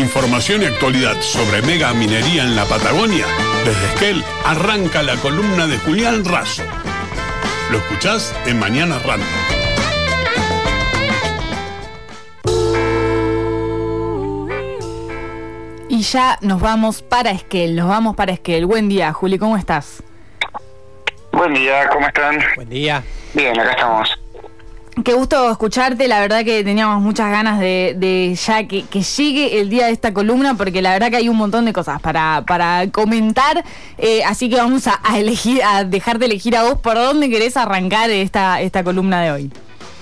Información 0.00 0.62
y 0.62 0.64
actualidad 0.64 1.20
sobre 1.20 1.60
mega 1.60 1.92
minería 1.92 2.42
en 2.42 2.56
la 2.56 2.64
Patagonia. 2.64 3.26
Desde 3.66 3.86
Esquel 3.92 4.24
arranca 4.46 5.02
la 5.02 5.14
columna 5.16 5.66
de 5.66 5.76
Julián 5.76 6.24
Razo. 6.24 6.62
Lo 7.70 7.76
escuchás 7.76 8.34
en 8.46 8.58
Mañana 8.58 8.98
Random. 8.98 9.28
Y 15.90 16.00
ya 16.00 16.38
nos 16.40 16.62
vamos 16.62 17.02
para 17.02 17.30
Esquel, 17.30 17.76
nos 17.76 17.88
vamos 17.88 18.16
para 18.16 18.32
Esquel. 18.32 18.64
Buen 18.64 18.88
día, 18.88 19.12
Juli, 19.12 19.38
¿cómo 19.38 19.58
estás? 19.58 20.02
Buen 21.32 21.52
día, 21.52 21.88
¿cómo 21.90 22.06
están? 22.06 22.38
Buen 22.56 22.70
día. 22.70 23.02
Bien, 23.34 23.60
acá 23.60 23.72
estamos. 23.72 24.19
Qué 25.04 25.14
gusto 25.14 25.50
escucharte, 25.50 26.08
la 26.08 26.20
verdad 26.20 26.44
que 26.44 26.64
teníamos 26.64 27.00
muchas 27.00 27.30
ganas 27.30 27.58
de, 27.60 28.34
ya 28.34 28.66
que, 28.66 28.82
llegue 28.82 29.60
el 29.60 29.70
día 29.70 29.86
de 29.86 29.92
esta 29.92 30.12
columna, 30.12 30.54
porque 30.54 30.82
la 30.82 30.92
verdad 30.92 31.10
que 31.10 31.16
hay 31.16 31.28
un 31.28 31.36
montón 31.36 31.64
de 31.64 31.72
cosas 31.72 32.00
para, 32.00 32.42
para 32.46 32.90
comentar, 32.90 33.64
eh, 33.98 34.22
así 34.24 34.50
que 34.50 34.56
vamos 34.56 34.86
a, 34.88 35.00
elegir, 35.16 35.62
a 35.62 35.84
dejarte 35.84 36.24
elegir 36.24 36.56
a 36.56 36.64
vos 36.64 36.80
por 36.80 36.96
dónde 36.96 37.30
querés 37.30 37.56
arrancar 37.56 38.10
esta, 38.10 38.60
esta 38.60 38.82
columna 38.82 39.22
de 39.22 39.30
hoy. 39.30 39.52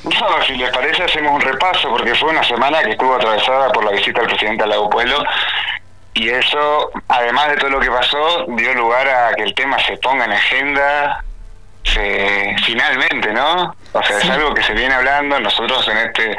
No, 0.05 0.45
si 0.47 0.55
les 0.55 0.71
parece 0.71 1.03
hacemos 1.03 1.35
un 1.35 1.41
repaso, 1.43 1.91
porque 1.91 2.15
fue 2.15 2.31
una 2.31 2.43
semana 2.45 2.83
que 2.83 2.93
estuvo 2.93 3.15
atravesada 3.15 3.71
por 3.71 3.85
la 3.85 3.93
visita 3.93 4.21
del 4.21 4.31
presidente 4.31 4.65
al 4.65 4.71
Lago 4.71 4.89
Pueblo, 4.89 5.23
y 6.15 6.29
eso, 6.31 6.91
además 7.09 7.51
de 7.51 7.57
todo 7.57 7.71
lo 7.71 7.81
que 7.81 7.91
pasó, 7.91 8.47
dio 8.49 8.75
lugar 8.75 9.07
a 9.07 9.35
que 9.35 9.43
el 9.43 9.55
tema 9.55 9.79
se 9.87 9.97
ponga 9.99 10.25
en 10.25 10.33
agenda, 10.33 11.25
se, 11.85 12.57
finalmente, 12.65 13.33
¿no? 13.33 13.75
O 13.93 14.03
sea, 14.03 14.19
es 14.19 14.29
algo 14.29 14.53
que 14.55 14.63
se 14.63 14.75
viene 14.75 14.95
hablando, 14.95 15.41
nosotros 15.41 15.87
en 15.89 15.97
este 15.99 16.37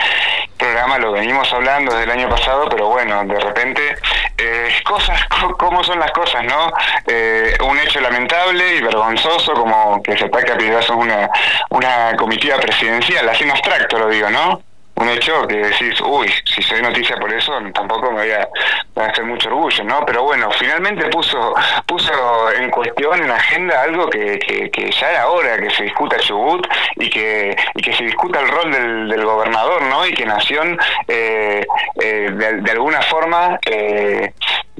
programa 0.58 0.98
lo 1.00 1.12
venimos 1.12 1.52
hablando 1.52 1.92
desde 1.92 2.04
el 2.04 2.12
año 2.12 2.30
pasado, 2.30 2.68
pero 2.70 2.90
bueno, 2.90 3.24
de 3.26 3.40
repente, 3.40 3.96
eh, 4.38 4.70
cosas, 4.86 5.20
¿cómo 5.58 5.84
son 5.84 6.00
las 6.00 6.12
cosas, 6.12 6.44
no? 6.44 6.72
Eh, 7.08 7.58
un 7.68 7.80
hecho 7.80 8.00
lamentable 8.02 8.76
y 8.76 8.82
vergonzoso 8.82 9.54
como 9.54 10.02
que 10.04 10.18
se 10.18 10.26
ataque 10.26 10.52
a 10.52 10.94
una, 10.94 11.30
una 11.70 12.16
comitiva 12.18 12.58
presidencial, 12.58 13.28
así 13.30 13.44
en 13.44 13.52
abstracto 13.52 13.98
lo 13.98 14.10
digo, 14.10 14.30
¿no? 14.30 14.62
Un 15.00 15.10
hecho 15.10 15.48
que 15.48 15.56
decís, 15.56 16.00
uy, 16.02 16.30
si 16.46 16.62
soy 16.62 16.82
noticia 16.82 17.16
por 17.18 17.34
eso, 17.34 17.54
tampoco 17.74 18.12
me 18.12 18.22
voy 18.22 18.32
a, 18.32 18.48
hacer 18.96 19.24
mucho 19.24 19.48
orgullo, 19.48 19.84
¿no? 19.86 20.06
Pero 20.06 20.24
bueno, 20.24 20.52
finalmente 20.52 21.08
puso 21.08 21.54
puso 21.86 22.12
en 22.52 22.70
cuestión, 22.70 23.24
en 23.24 23.32
agenda, 23.32 23.82
algo 23.82 24.10
que, 24.10 24.38
que, 24.40 24.92
ya 24.92 25.12
era 25.12 25.30
hora 25.30 25.58
que 25.58 25.70
se 25.70 25.84
discuta 25.84 26.18
Chubut 26.18 26.68
y 26.98 27.10
que, 27.10 27.56
y 27.76 27.82
que 27.82 27.94
se 27.94 28.04
discuta 28.04 28.42
el 28.42 28.50
rol 28.50 28.72
del, 28.72 29.26
gobernador, 29.26 29.84
¿no? 29.84 30.06
Y 30.06 30.14
que 30.14 30.26
Nación, 30.26 30.78
eh, 31.08 31.66
eh, 32.02 32.32
de, 32.32 32.72
alguna 32.72 33.02
forma, 33.04 33.58
eh, 33.66 34.34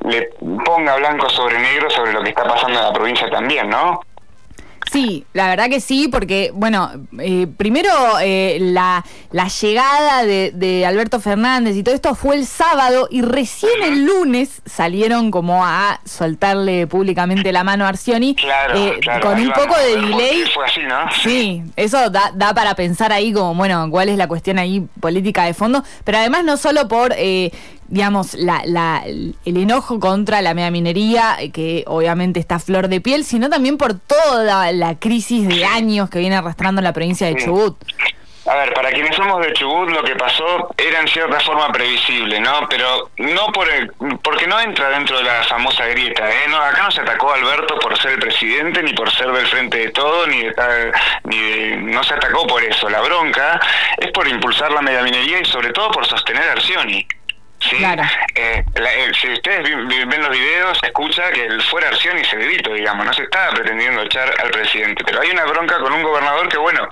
le 0.06 0.30
ponga 0.66 0.96
blanco 0.96 1.30
sobre 1.30 1.60
negro 1.60 1.90
sobre 1.90 2.14
lo 2.14 2.22
que 2.24 2.30
está 2.30 2.44
pasando 2.44 2.80
en 2.80 2.86
la 2.86 2.94
provincia 2.94 3.30
también, 3.30 3.70
¿no? 3.70 4.02
Sí, 4.92 5.26
la 5.34 5.48
verdad 5.50 5.70
que 5.70 5.82
sí, 5.82 6.08
porque, 6.08 6.52
bueno, 6.54 6.92
eh, 7.20 7.46
primero 7.58 7.90
eh, 8.22 8.58
la, 8.60 9.06
la, 9.32 9.48
llegada 9.48 10.24
de, 10.24 10.52
de, 10.52 10.86
Alberto 10.86 11.20
Fernández 11.20 11.76
y 11.76 11.84
todo 11.84 11.94
esto 11.94 12.16
fue 12.16 12.36
el 12.36 12.48
sábado 12.48 13.08
y 13.12 13.22
recién 13.22 13.84
el 13.84 14.06
lunes 14.06 14.62
salieron 14.66 15.30
como 15.30 15.64
a 15.64 16.00
soltarle 16.06 16.88
públicamente 16.88 17.52
la 17.52 17.64
mano 17.64 17.86
a 17.86 17.90
Arcioni 17.90 18.36
eh, 18.74 19.00
con 19.22 19.40
un 19.40 19.52
poco 19.52 19.78
de 19.78 20.02
delay. 20.02 20.44
Fue 20.54 20.66
así, 20.66 20.82
¿no? 20.82 21.06
Sí, 21.24 21.62
eso 21.76 22.10
da, 22.10 22.32
da 22.34 22.56
para 22.56 22.74
pensar 22.74 23.12
ahí 23.12 23.32
como, 23.32 23.54
bueno, 23.54 23.88
cuál 23.92 24.10
es 24.10 24.18
la 24.18 24.28
cuestión 24.28 24.58
ahí 24.58 24.88
política 25.00 25.44
de 25.44 25.54
fondo, 25.54 25.84
pero 26.04 26.18
además 26.18 26.44
no 26.44 26.58
solo 26.58 26.88
por 26.88 27.14
digamos, 27.90 28.36
la, 28.36 28.62
la, 28.66 29.04
el 29.06 29.36
enojo 29.46 30.00
contra 30.00 30.42
la 30.42 30.54
media 30.54 30.72
minería, 30.72 31.38
eh, 31.40 31.52
que 31.52 31.84
obviamente 31.88 32.40
está 32.40 32.56
a 32.56 32.60
flor 32.60 32.88
de 32.88 33.02
piel, 33.02 33.26
sino 33.26 33.50
también 33.50 33.78
por 33.78 33.96
toda 33.96 34.72
la 34.72 35.00
crisis 35.00 35.48
de 35.48 35.66
años 35.66 36.10
que 36.10 36.20
viene 36.20 36.36
arrastrando 36.36 36.82
la 36.82 36.94
provincia 36.94 37.28
de 37.28 37.36
Chubut. 37.36 37.76
A 38.46 38.56
ver, 38.56 38.74
para 38.74 38.90
quienes 38.90 39.16
somos 39.16 39.46
de 39.46 39.54
Chubut, 39.54 39.90
lo 39.90 40.04
que 40.04 40.16
pasó 40.16 40.74
era 40.76 41.02
en 41.02 41.08
cierta 41.08 41.40
forma 41.42 41.72
previsible, 41.72 42.40
¿no? 42.40 42.68
Pero 42.68 43.12
no 43.18 43.52
por 43.52 43.70
el, 43.70 43.92
porque 44.24 44.48
no 44.48 44.60
entra 44.60 44.90
dentro 44.90 45.18
de 45.18 45.24
la 45.24 45.44
famosa 45.44 45.86
grieta, 45.86 46.28
¿eh? 46.30 46.48
No, 46.50 46.58
acá 46.58 46.84
no 46.84 46.90
se 46.90 47.02
atacó 47.02 47.32
a 47.32 47.36
Alberto 47.36 47.78
por 47.80 47.96
ser 48.00 48.14
el 48.14 48.20
presidente, 48.20 48.82
ni 48.82 48.94
por 48.94 49.12
ser 49.12 49.32
del 49.32 49.46
frente 49.46 49.78
de 49.78 49.90
todo, 49.92 50.26
ni, 50.26 50.42
de, 50.42 50.92
ni 51.26 51.92
no 51.92 52.04
se 52.04 52.16
atacó 52.16 52.48
por 52.48 52.64
eso. 52.64 52.90
La 52.90 53.02
bronca 53.02 53.60
es 53.98 54.12
por 54.12 54.28
impulsar 54.28 54.72
la 54.72 54.82
media 54.82 55.04
minería 55.04 55.42
y 55.42 55.46
sobre 55.46 55.72
todo 55.72 55.92
por 55.92 56.08
sostener 56.08 56.50
a 56.50 56.54
Arcioni. 56.54 57.06
Sí, 57.60 57.84
eh, 58.36 58.64
eh, 58.76 59.12
si 59.20 59.34
ustedes 59.34 59.64
ven 59.64 60.22
los 60.22 60.30
videos, 60.30 60.80
escucha 60.82 61.30
que 61.32 61.46
el 61.46 61.62
fuera 61.64 61.90
acción 61.90 62.18
y 62.18 62.24
se 62.24 62.38
grito, 62.38 62.74
digamos, 62.74 63.06
no 63.06 63.14
se 63.14 63.24
está 63.24 63.50
pretendiendo 63.50 64.02
echar 64.02 64.34
al 64.42 64.50
presidente, 64.50 65.04
pero 65.04 65.22
hay 65.22 65.30
una 65.32 65.46
bronca 65.46 65.78
con 65.80 65.92
un 65.92 66.02
gobernador 66.02 66.48
que, 66.48 66.58
bueno, 66.58 66.88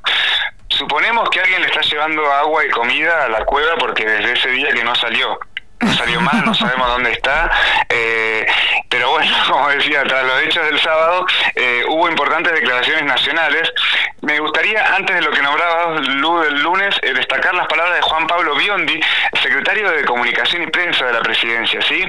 suponemos 0.67 1.29
que 1.29 1.39
alguien 1.39 1.61
le 1.61 1.67
está 1.67 1.81
llevando 1.81 2.29
agua 2.31 2.65
y 2.65 2.69
comida 2.69 3.25
a 3.25 3.29
la 3.29 3.45
cueva 3.45 3.75
porque 3.77 4.05
desde 4.05 4.33
ese 4.33 4.49
día 4.49 4.69
que 4.73 4.83
no 4.83 4.93
salió 4.95 5.39
no 5.79 5.93
salió 5.93 6.19
mal, 6.21 6.43
no 6.43 6.53
sabemos 6.53 6.87
dónde 6.87 7.11
está. 7.11 7.51
Eh, 7.89 8.45
pero 8.89 9.11
bueno, 9.11 9.31
como 9.49 9.69
decía, 9.69 10.03
tras 10.03 10.25
los 10.25 10.41
hechos 10.41 10.65
del 10.65 10.79
sábado 10.79 11.25
eh, 11.55 11.83
hubo 11.87 12.09
importantes 12.09 12.53
declaraciones 12.53 13.03
nacionales. 13.05 13.71
Me 14.27 14.41
gustaría, 14.41 14.93
antes 14.93 15.15
de 15.15 15.21
lo 15.21 15.31
que 15.31 15.41
nombraba 15.41 16.01
Lu 16.01 16.39
del 16.41 16.61
lunes, 16.61 16.93
eh, 17.01 17.13
destacar 17.13 17.55
las 17.55 17.65
palabras 17.67 17.95
de 17.95 18.01
Juan 18.01 18.27
Pablo 18.27 18.55
Biondi, 18.55 18.99
secretario 19.41 19.89
de 19.89 20.03
Comunicación 20.03 20.63
y 20.63 20.67
Prensa 20.67 21.05
de 21.05 21.13
la 21.13 21.21
Presidencia, 21.21 21.81
¿sí? 21.81 22.03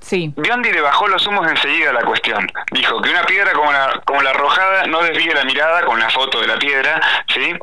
Sí. 0.00 0.32
Biondi 0.34 0.72
le 0.72 0.80
bajó 0.80 1.08
los 1.08 1.26
humos 1.26 1.46
enseguida 1.46 1.90
a 1.90 1.92
la 1.92 2.04
cuestión. 2.04 2.50
Dijo 2.72 3.02
que 3.02 3.10
una 3.10 3.22
piedra 3.24 3.52
como 3.52 3.70
la, 3.70 4.00
como 4.06 4.22
la 4.22 4.30
arrojada 4.30 4.86
no 4.86 5.02
desvíe 5.02 5.34
la 5.34 5.44
mirada 5.44 5.84
con 5.84 6.00
la 6.00 6.08
foto 6.08 6.40
de 6.40 6.46
la 6.46 6.56
piedra, 6.58 7.02
¿sí? 7.34 7.54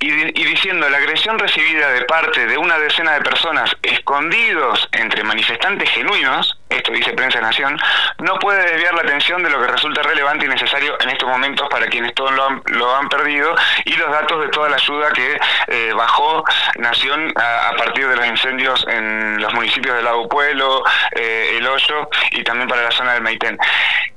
y, 0.00 0.44
diciendo 0.44 0.88
la 0.88 0.98
agresión 0.98 1.38
recibida 1.38 1.90
de 1.92 2.02
parte 2.02 2.46
de 2.46 2.58
una 2.58 2.78
decena 2.78 3.12
de 3.12 3.20
personas 3.20 3.76
escondidos 3.82 4.88
entre 4.92 5.24
manifestantes 5.24 5.88
genuinos, 5.90 6.55
esto 6.68 6.92
dice 6.92 7.12
Prensa 7.12 7.40
Nación, 7.40 7.78
no 8.18 8.38
puede 8.38 8.70
desviar 8.72 8.94
la 8.94 9.02
atención 9.02 9.42
de 9.42 9.50
lo 9.50 9.60
que 9.60 9.68
resulta 9.68 10.02
relevante 10.02 10.46
y 10.46 10.48
necesario 10.48 10.96
en 11.00 11.10
estos 11.10 11.28
momentos 11.28 11.68
para 11.68 11.86
quienes 11.86 12.14
todos 12.14 12.32
lo 12.32 12.46
han, 12.46 12.62
lo 12.66 12.94
han 12.94 13.08
perdido 13.08 13.54
y 13.84 13.94
los 13.94 14.10
datos 14.10 14.40
de 14.40 14.48
toda 14.48 14.68
la 14.68 14.76
ayuda 14.76 15.12
que 15.12 15.38
eh, 15.68 15.92
bajó 15.94 16.44
Nación 16.76 17.32
a, 17.36 17.72
partir 17.76 18.08
de 18.08 18.16
los 18.16 18.26
incendios 18.26 18.84
en 18.88 19.40
los 19.40 19.52
municipios 19.54 19.94
del 19.96 20.04
Lago 20.04 20.28
Pueblo, 20.28 20.82
eh, 21.12 21.56
El 21.56 21.66
Hoyo 21.66 22.08
y 22.32 22.42
también 22.42 22.68
para 22.68 22.82
la 22.82 22.90
zona 22.90 23.14
del 23.14 23.22
Maitén. 23.22 23.58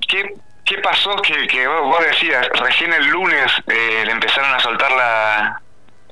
¿Qué 0.08 0.34
¿Qué 0.70 0.78
pasó 0.78 1.16
que, 1.16 1.48
que 1.48 1.68
vos 1.68 2.00
decías, 2.06 2.48
recién 2.54 2.94
el 2.94 3.08
lunes 3.08 3.52
eh, 3.66 4.04
le 4.06 4.12
empezaron 4.12 4.54
a 4.54 4.60
soltar 4.60 4.92
la, 4.92 5.60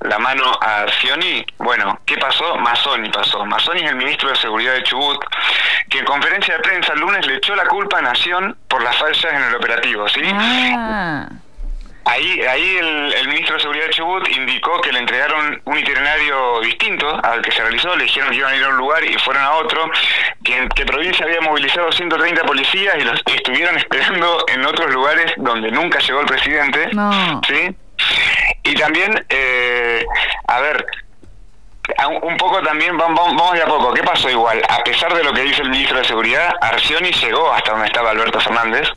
la 0.01 0.19
mano 0.19 0.51
a 0.61 0.85
Cioni? 0.99 1.45
Bueno, 1.57 1.99
¿qué 2.05 2.17
pasó? 2.17 2.55
Mazzoni 2.57 3.09
pasó. 3.09 3.45
Mazzoni 3.45 3.81
es 3.81 3.89
el 3.89 3.95
ministro 3.95 4.29
de 4.29 4.35
Seguridad 4.35 4.73
de 4.73 4.83
Chubut, 4.83 5.23
que 5.89 5.99
en 5.99 6.05
conferencia 6.05 6.55
de 6.55 6.61
prensa 6.61 6.93
el 6.93 6.99
lunes 6.99 7.25
le 7.25 7.35
echó 7.35 7.55
la 7.55 7.65
culpa 7.65 7.99
a 7.99 8.01
Nación 8.01 8.57
por 8.67 8.83
las 8.83 8.95
fallas 8.97 9.25
en 9.25 9.43
el 9.43 9.55
operativo, 9.55 10.07
¿sí? 10.09 10.21
Ah. 10.33 11.27
Ahí, 12.05 12.41
ahí 12.41 12.77
el, 12.77 13.27
ministro 13.27 13.55
de 13.55 13.61
Seguridad 13.61 13.87
de 13.87 13.91
Chubut 13.91 14.29
indicó 14.29 14.79
que 14.79 14.93
le 14.93 14.99
entregaron 14.99 15.61
un 15.65 15.77
itinerario 15.77 16.61
distinto 16.61 17.19
al 17.21 17.41
que 17.41 17.51
se 17.51 17.61
realizó, 17.61 17.93
le 17.97 18.05
dijeron 18.05 18.29
que 18.29 18.37
iban 18.37 18.53
a 18.53 18.55
ir 18.55 18.63
a 18.63 18.69
un 18.69 18.77
lugar 18.77 19.03
y 19.03 19.13
fueron 19.19 19.43
a 19.43 19.51
otro, 19.55 19.91
que, 20.41 20.69
que 20.73 20.85
provincia 20.85 21.25
había 21.25 21.41
movilizado 21.41 21.91
130 21.91 22.43
policías 22.43 22.95
y 22.97 23.01
los 23.01 23.21
estuvieron 23.25 23.75
esperando 23.77 24.45
en 24.47 24.65
otros 24.65 24.93
lugares 24.93 25.33
donde 25.35 25.69
nunca 25.69 25.99
llegó 25.99 26.21
el 26.21 26.27
presidente. 26.27 26.91
¿sí? 27.45 27.75
Y 28.63 28.75
también, 28.75 29.25
eh, 29.29 30.05
a 30.47 30.59
ver, 30.59 30.85
un 32.21 32.37
poco 32.37 32.61
también, 32.61 32.97
vamos, 32.97 33.35
vamos 33.35 33.53
de 33.53 33.63
a 33.63 33.65
poco, 33.65 33.93
¿qué 33.93 34.03
pasó 34.03 34.29
igual? 34.29 34.61
A 34.67 34.83
pesar 34.83 35.13
de 35.13 35.23
lo 35.23 35.33
que 35.33 35.41
dice 35.41 35.61
el 35.61 35.69
ministro 35.69 35.97
de 35.97 36.03
Seguridad, 36.03 36.53
Arcioni 36.61 37.11
llegó 37.11 37.51
hasta 37.51 37.71
donde 37.71 37.87
estaba 37.87 38.11
Alberto 38.11 38.39
Fernández. 38.39 38.87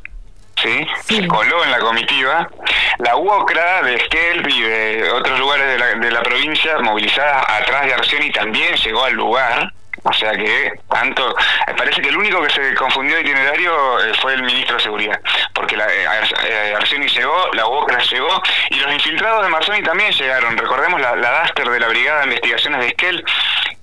¿sí? 0.62 0.86
se 1.04 1.26
coló 1.26 1.64
en 1.64 1.70
la 1.70 1.78
comitiva. 1.78 2.50
La 2.98 3.16
UOCRA 3.16 3.82
de 3.82 3.94
Esquel 3.94 4.50
y 4.50 4.60
de 4.60 5.10
otros 5.12 5.38
lugares 5.38 5.66
de 5.66 5.78
la, 5.78 5.86
de 5.94 6.10
la 6.10 6.22
provincia, 6.22 6.78
movilizada 6.80 7.46
atrás 7.56 7.86
de 7.86 7.94
Arcioni, 7.94 8.30
también 8.30 8.74
llegó 8.76 9.04
al 9.04 9.14
lugar. 9.14 9.72
O 10.02 10.12
sea 10.12 10.32
que 10.32 10.72
tanto, 10.88 11.34
parece 11.76 12.00
que 12.00 12.08
el 12.08 12.16
único 12.16 12.42
que 12.42 12.50
se 12.50 12.74
confundió 12.74 13.16
de 13.16 13.22
itinerario 13.22 14.00
eh, 14.00 14.12
fue 14.20 14.34
el 14.34 14.42
ministro 14.42 14.76
de 14.76 14.82
Seguridad, 14.82 15.20
porque 15.52 15.76
la, 15.76 15.86
eh, 15.86 16.06
eh, 16.44 17.08
llegó, 17.14 17.48
la 17.52 17.66
UOCRA 17.66 17.98
llegó 17.98 18.42
y 18.70 18.76
los 18.76 18.92
infiltrados 18.92 19.44
de 19.44 19.50
Marzoni 19.50 19.82
también 19.82 20.12
llegaron. 20.12 20.56
Recordemos 20.56 21.00
la, 21.00 21.16
la 21.16 21.30
Daster 21.30 21.68
de 21.68 21.80
la 21.80 21.88
Brigada 21.88 22.20
de 22.20 22.26
Investigaciones 22.26 22.80
de 22.80 22.86
Esquel, 22.88 23.24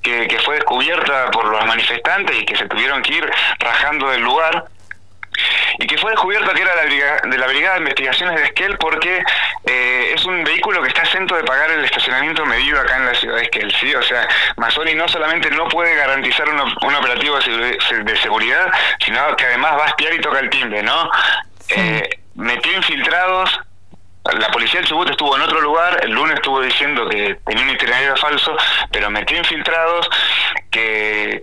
que, 0.01 0.27
que 0.27 0.39
fue 0.39 0.55
descubierta 0.55 1.29
por 1.31 1.45
los 1.45 1.65
manifestantes 1.65 2.35
y 2.35 2.45
que 2.45 2.55
se 2.55 2.67
tuvieron 2.67 3.01
que 3.01 3.13
ir 3.13 3.31
rajando 3.59 4.09
del 4.09 4.21
lugar 4.21 4.65
y 5.79 5.87
que 5.87 5.97
fue 5.97 6.11
descubierto 6.11 6.51
que 6.53 6.61
era 6.61 6.75
la 6.75 6.83
de 6.83 7.37
la 7.37 7.47
Brigada 7.47 7.75
de 7.75 7.79
Investigaciones 7.81 8.35
de 8.35 8.45
Esquel 8.45 8.77
porque 8.77 9.23
eh, 9.65 10.11
es 10.15 10.25
un 10.25 10.43
vehículo 10.43 10.81
que 10.81 10.89
está 10.89 11.01
exento 11.01 11.35
de 11.35 11.43
pagar 11.43 11.71
el 11.71 11.83
estacionamiento 11.85 12.45
medido 12.45 12.79
acá 12.79 12.97
en 12.97 13.05
la 13.05 13.15
ciudad 13.15 13.35
de 13.35 13.43
Esquel, 13.43 13.71
¿sí? 13.79 13.93
O 13.95 14.01
sea, 14.01 14.27
Mazzoni 14.57 14.95
no 14.95 15.07
solamente 15.07 15.49
no 15.51 15.67
puede 15.67 15.95
garantizar 15.95 16.47
un, 16.49 16.95
operativo 16.95 17.37
de, 17.39 18.17
seguridad, 18.21 18.71
sino 18.99 19.35
que 19.35 19.45
además 19.45 19.73
va 19.77 19.85
a 19.85 19.89
espiar 19.89 20.13
y 20.13 20.21
toca 20.21 20.39
el 20.39 20.49
timbre, 20.49 20.81
¿no? 20.83 21.09
Eh, 21.69 22.09
metió 22.35 22.73
infiltrados 22.73 23.59
la 24.33 24.49
policía 24.49 24.79
del 24.79 24.89
Chubut 24.89 25.09
estuvo 25.09 25.35
en 25.35 25.41
otro 25.41 25.61
lugar, 25.61 25.99
el 26.03 26.11
lunes 26.11 26.35
estuvo 26.35 26.61
diciendo 26.61 27.07
que 27.07 27.37
tenía 27.45 27.63
un 27.63 27.69
itinerario 27.69 28.15
falso, 28.17 28.55
pero 28.91 29.09
metió 29.09 29.37
infiltrados 29.37 30.09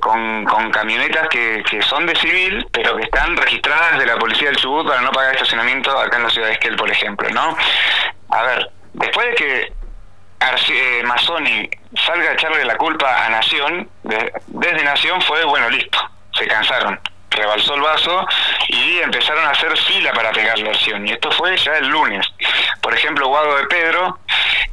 con, 0.01 0.45
camionetas 0.71 1.29
que, 1.29 1.83
son 1.83 2.07
de 2.07 2.17
civil, 2.17 2.67
pero 2.73 2.97
que 2.97 3.05
están 3.05 3.37
registradas 3.37 3.99
de 3.99 4.07
la 4.07 4.17
policía 4.17 4.49
del 4.49 4.57
Chubut 4.57 4.87
para 4.87 5.01
no 5.01 5.11
pagar 5.11 5.35
estacionamiento 5.35 5.97
acá 5.99 6.17
en 6.17 6.25
la 6.25 6.31
ciudad 6.31 6.49
de 6.49 6.55
Esquel, 6.55 6.77
por 6.77 6.91
ejemplo, 6.91 7.29
¿no? 7.31 7.57
A 8.31 8.43
ver, 8.43 8.71
después 8.95 9.27
de 9.29 9.35
que 9.35 9.73
eh, 10.69 11.03
Mazzoni 11.05 11.69
salga 12.07 12.31
a 12.31 12.35
echarle 12.35 12.65
la 12.65 12.77
culpa 12.77 13.25
a 13.25 13.29
Nación, 13.29 13.89
desde 14.03 14.85
Nación 14.85 15.21
fue, 15.23 15.45
bueno, 15.45 15.69
listo, 15.71 15.99
se 16.33 16.47
cansaron 16.47 16.99
rebalsó 17.35 17.75
el 17.75 17.81
vaso 17.81 18.27
y 18.69 18.99
empezaron 19.01 19.45
a 19.45 19.51
hacer 19.51 19.77
fila 19.77 20.13
para 20.13 20.33
pegar 20.33 20.59
la 20.59 20.71
acción. 20.71 21.07
Y 21.07 21.13
esto 21.13 21.31
fue 21.33 21.57
ya 21.57 21.73
el 21.79 21.89
lunes. 21.89 22.27
Por 22.81 22.95
ejemplo, 22.95 23.29
Guado 23.29 23.57
de 23.57 23.67
Pedro 23.67 24.19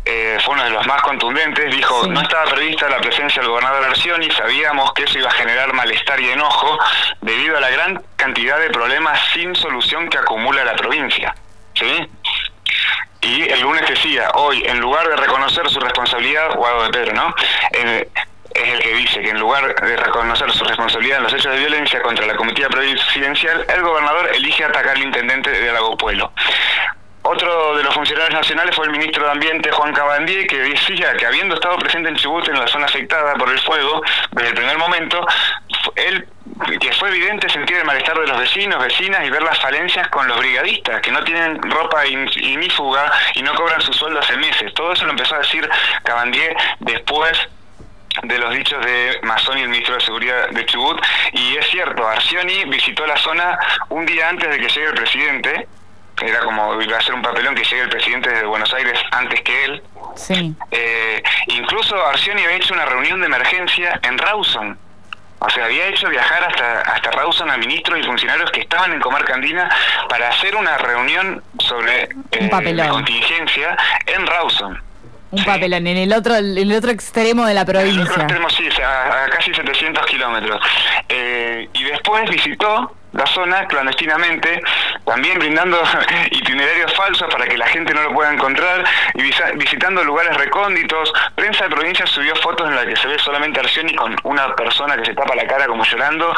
eh, 0.05 0.37
fue 0.43 0.55
uno 0.55 0.63
de 0.63 0.71
los 0.71 0.85
más 0.87 1.01
contundentes, 1.01 1.75
dijo, 1.75 2.07
no 2.07 2.21
estaba 2.21 2.49
prevista 2.51 2.89
la 2.89 2.99
presencia 2.99 3.41
del 3.41 3.51
gobernador 3.51 3.83
Arcioni, 3.85 4.29
sabíamos 4.31 4.93
que 4.93 5.03
eso 5.03 5.19
iba 5.19 5.29
a 5.29 5.33
generar 5.33 5.73
malestar 5.73 6.19
y 6.19 6.29
enojo 6.29 6.79
debido 7.21 7.57
a 7.57 7.59
la 7.59 7.69
gran 7.69 8.03
cantidad 8.15 8.59
de 8.59 8.69
problemas 8.69 9.19
sin 9.33 9.55
solución 9.55 10.09
que 10.09 10.17
acumula 10.17 10.63
la 10.65 10.75
provincia. 10.75 11.35
¿Sí? 11.73 12.09
Y 13.21 13.43
el 13.43 13.61
lunes 13.61 13.87
decía, 13.87 14.31
hoy, 14.33 14.63
en 14.65 14.79
lugar 14.79 15.07
de 15.07 15.15
reconocer 15.15 15.69
su 15.69 15.79
responsabilidad, 15.79 16.55
Guado 16.55 16.83
de 16.83 16.89
Pedro, 16.89 17.13
¿no? 17.13 17.35
Es 18.53 18.67
el 18.69 18.79
que 18.79 18.93
dice 18.95 19.21
que 19.21 19.29
en 19.29 19.39
lugar 19.39 19.73
de 19.75 19.97
reconocer 19.97 20.51
su 20.51 20.63
responsabilidad 20.63 21.17
en 21.17 21.23
los 21.23 21.33
hechos 21.33 21.53
de 21.53 21.59
violencia 21.59 22.01
contra 22.01 22.25
la 22.25 22.35
comitiva 22.35 22.69
presidencial, 22.69 23.65
el 23.67 23.81
gobernador 23.81 24.29
elige 24.33 24.63
atacar 24.63 24.95
al 24.95 25.03
intendente 25.03 25.49
de 25.49 25.71
Lago 25.71 25.97
Pueblo. 25.97 26.31
Otro 27.23 27.77
de 27.77 27.83
los 27.83 27.93
funcionarios 27.93 28.33
nacionales 28.33 28.75
fue 28.75 28.85
el 28.85 28.91
ministro 28.91 29.23
de 29.23 29.31
Ambiente, 29.31 29.71
Juan 29.71 29.93
Cabandier, 29.93 30.47
que 30.47 30.57
decía 30.57 31.15
que 31.15 31.27
habiendo 31.27 31.53
estado 31.53 31.77
presente 31.77 32.09
en 32.09 32.15
Chubut 32.15 32.47
en 32.49 32.59
la 32.59 32.67
zona 32.67 32.85
afectada 32.85 33.35
por 33.35 33.49
el 33.49 33.59
fuego, 33.59 34.01
desde 34.31 34.49
el 34.49 34.55
primer 34.55 34.77
momento, 34.79 35.25
él 35.95 36.27
que 36.79 36.91
fue 36.93 37.09
evidente 37.09 37.47
sentir 37.49 37.77
el 37.77 37.85
malestar 37.85 38.19
de 38.19 38.27
los 38.27 38.39
vecinos, 38.39 38.81
vecinas 38.83 39.25
y 39.25 39.29
ver 39.29 39.43
las 39.43 39.59
falencias 39.59 40.07
con 40.09 40.27
los 40.27 40.37
brigadistas, 40.39 41.01
que 41.01 41.11
no 41.11 41.23
tienen 41.23 41.61
ropa 41.61 42.05
inífuga 42.07 43.11
y 43.35 43.43
no 43.43 43.53
cobran 43.53 43.81
sus 43.81 43.95
sueldos 43.95 44.25
hace 44.25 44.37
meses. 44.37 44.73
Todo 44.73 44.91
eso 44.93 45.05
lo 45.05 45.11
empezó 45.11 45.35
a 45.35 45.39
decir 45.39 45.69
Cabandier 46.03 46.55
después 46.79 47.37
de 48.23 48.37
los 48.37 48.53
dichos 48.53 48.83
de 48.85 49.19
Mazzoni, 49.23 49.61
el 49.61 49.69
ministro 49.69 49.95
de 49.95 50.01
Seguridad 50.01 50.49
de 50.49 50.65
Chubut, 50.65 51.01
y 51.33 51.55
es 51.57 51.67
cierto, 51.67 52.07
Arcioni 52.07 52.65
visitó 52.65 53.05
la 53.05 53.17
zona 53.17 53.57
un 53.89 54.05
día 54.05 54.29
antes 54.29 54.49
de 54.49 54.59
que 54.59 54.67
llegue 54.67 54.87
el 54.87 54.93
presidente, 54.93 55.67
era 56.21 56.39
como 56.39 56.79
iba 56.81 56.97
a 56.97 57.01
ser 57.01 57.15
un 57.15 57.21
papelón 57.21 57.55
que 57.55 57.63
llegue 57.63 57.81
el 57.81 57.89
presidente 57.89 58.29
desde 58.29 58.45
Buenos 58.45 58.71
Aires 58.73 58.99
antes 59.11 59.41
que 59.41 59.65
él. 59.65 59.83
Sí. 60.15 60.55
Eh, 60.69 61.23
incluso 61.47 61.95
Arcioni 62.05 62.43
había 62.43 62.57
hecho 62.57 62.73
una 62.73 62.85
reunión 62.85 63.19
de 63.21 63.25
emergencia 63.25 63.99
en 64.03 64.17
Rawson. 64.17 64.77
O 65.39 65.49
sea, 65.49 65.65
había 65.65 65.87
hecho 65.87 66.07
viajar 66.09 66.43
hasta, 66.43 66.81
hasta 66.81 67.09
Rawson 67.11 67.49
a 67.49 67.57
ministros 67.57 67.99
y 67.99 68.03
funcionarios 68.03 68.51
que 68.51 68.61
estaban 68.61 68.93
en 68.93 68.99
Comarca 68.99 69.33
Andina 69.33 69.67
para 70.07 70.29
hacer 70.29 70.55
una 70.55 70.77
reunión 70.77 71.43
sobre 71.57 72.09
eh, 72.31 72.73
la 72.73 72.89
contingencia 72.89 73.75
en 74.05 74.27
Rawson. 74.27 74.90
Un 75.31 75.45
papelón, 75.45 75.87
en 75.87 75.97
el 75.97 76.13
otro 76.13 76.35
en 76.35 76.57
el 76.57 76.71
otro 76.73 76.91
extremo 76.91 77.45
de 77.45 77.53
la 77.53 77.65
provincia. 77.65 78.01
En 78.01 78.05
el 78.05 78.11
otro 78.11 78.21
extremo, 78.23 78.49
sí, 78.49 78.67
a, 78.83 79.29
casi 79.29 79.53
700 79.53 80.05
kilómetros. 80.05 80.59
Eh, 81.07 81.69
y 81.73 81.83
después 81.83 82.29
visitó 82.29 82.95
la 83.13 83.25
zona 83.27 83.67
clandestinamente, 83.67 84.61
también 85.05 85.39
brindando 85.39 85.81
itinerarios 86.31 86.93
falsos 86.93 87.27
para 87.31 87.47
que 87.47 87.57
la 87.57 87.67
gente 87.67 87.93
no 87.93 88.03
lo 88.03 88.13
pueda 88.13 88.33
encontrar 88.33 88.83
y 89.13 89.23
visitando 89.55 90.03
lugares 90.03 90.35
recónditos. 90.37 91.11
Prensa 91.35 91.65
de 91.65 91.71
provincia 91.71 92.05
subió 92.07 92.35
fotos 92.37 92.67
en 92.67 92.75
las 92.75 92.85
que 92.85 92.95
se 92.95 93.07
ve 93.07 93.19
solamente 93.19 93.59
Arcioni 93.59 93.95
con 93.95 94.15
una 94.23 94.55
persona 94.55 94.95
que 94.97 95.05
se 95.05 95.13
tapa 95.13 95.35
la 95.35 95.45
cara 95.45 95.67
como 95.67 95.83
llorando 95.83 96.33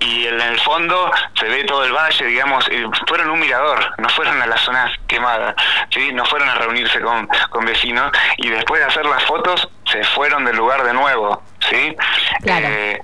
y 0.00 0.26
en 0.26 0.40
el 0.40 0.58
fondo 0.60 1.10
se 1.34 1.46
ve 1.46 1.64
todo 1.64 1.84
el 1.84 1.92
valle, 1.92 2.24
digamos, 2.26 2.68
fueron 3.06 3.30
un 3.30 3.40
mirador, 3.40 3.94
no 3.98 4.08
fueron 4.08 4.40
a 4.40 4.46
la 4.46 4.56
zona 4.58 4.90
quemada, 5.06 5.54
¿sí? 5.90 6.12
no 6.12 6.24
fueron 6.24 6.48
a 6.48 6.54
reunirse 6.54 7.00
con, 7.00 7.28
con 7.50 7.64
vecinos 7.64 8.10
y 8.38 8.48
después 8.48 8.80
de 8.80 8.86
hacer 8.86 9.06
las 9.06 9.22
fotos 9.24 9.68
se 9.90 10.02
fueron 10.04 10.44
del 10.44 10.56
lugar 10.56 10.84
de 10.84 10.92
nuevo. 10.94 11.42
¿sí? 11.70 11.96
Eh, 12.46 13.00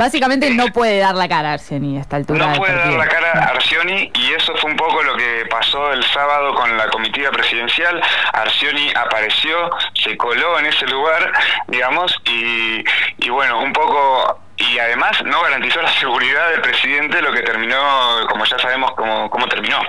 Básicamente 0.00 0.48
no 0.54 0.68
puede 0.68 0.98
dar 0.98 1.14
la 1.14 1.28
cara 1.28 1.50
a 1.50 1.52
Arcioni 1.52 1.98
a 1.98 2.00
esta 2.00 2.16
altura. 2.16 2.46
No 2.46 2.54
puede 2.54 2.74
dar 2.74 2.88
la 2.88 3.06
cara 3.06 3.32
a 3.34 3.44
Arcioni 3.50 4.10
y 4.14 4.32
eso 4.32 4.56
fue 4.56 4.70
un 4.70 4.76
poco 4.78 5.02
lo 5.02 5.14
que 5.14 5.44
pasó 5.50 5.92
el 5.92 6.02
sábado 6.04 6.54
con 6.54 6.74
la 6.74 6.88
comitiva 6.88 7.30
presidencial. 7.30 8.00
Arcioni 8.32 8.90
apareció, 8.96 9.68
se 10.02 10.16
coló 10.16 10.58
en 10.58 10.64
ese 10.64 10.86
lugar, 10.86 11.30
digamos, 11.68 12.18
y, 12.24 12.82
y 13.18 13.28
bueno, 13.28 13.60
un 13.60 13.74
poco 13.74 14.40
y 14.56 14.78
además 14.78 15.22
no 15.22 15.42
garantizó 15.42 15.82
la 15.82 15.92
seguridad 15.92 16.48
del 16.48 16.62
presidente, 16.62 17.20
lo 17.20 17.30
que 17.30 17.42
terminó, 17.42 18.26
como 18.30 18.46
ya 18.46 18.58
sabemos 18.58 18.92
cómo, 18.92 19.28
cómo 19.28 19.48
terminó. 19.48 19.82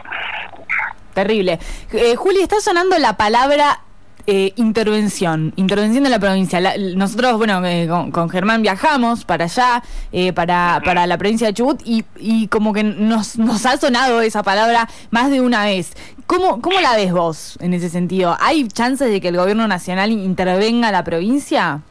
Terrible. 1.13 1.57
Eh, 1.93 2.17
Juli, 2.17 2.41
está 2.41 2.59
sonando 2.59 2.97
la 2.97 3.15
palabra 3.15 3.79
eh, 4.27 4.53
intervención, 4.55 5.53
intervención 5.55 6.03
de 6.03 6.09
la 6.09 6.19
provincia. 6.19 6.59
nosotros, 6.95 7.37
bueno, 7.37 7.65
eh, 7.65 7.87
con, 7.87 8.29
Germán 8.29 8.61
viajamos 8.61 9.25
para 9.25 9.45
allá, 9.45 9.83
eh, 10.11 10.33
para, 10.33 10.81
para 10.83 11.07
la 11.07 11.17
provincia 11.17 11.47
de 11.47 11.53
Chubut, 11.53 11.81
y, 11.85 12.05
y 12.17 12.47
como 12.47 12.73
que 12.73 12.83
nos, 12.83 13.37
nos 13.37 13.65
ha 13.65 13.77
sonado 13.77 14.21
esa 14.21 14.43
palabra 14.43 14.87
más 15.09 15.31
de 15.31 15.41
una 15.41 15.65
vez. 15.65 15.93
¿Cómo, 16.27 16.61
¿Cómo 16.61 16.79
la 16.79 16.95
ves 16.95 17.11
vos 17.11 17.57
en 17.61 17.73
ese 17.73 17.89
sentido? 17.89 18.37
¿Hay 18.39 18.67
chances 18.67 19.09
de 19.09 19.19
que 19.19 19.29
el 19.29 19.37
gobierno 19.37 19.67
nacional 19.67 20.11
intervenga 20.11 20.89
a 20.89 20.91
la 20.91 21.03
provincia? 21.03 21.81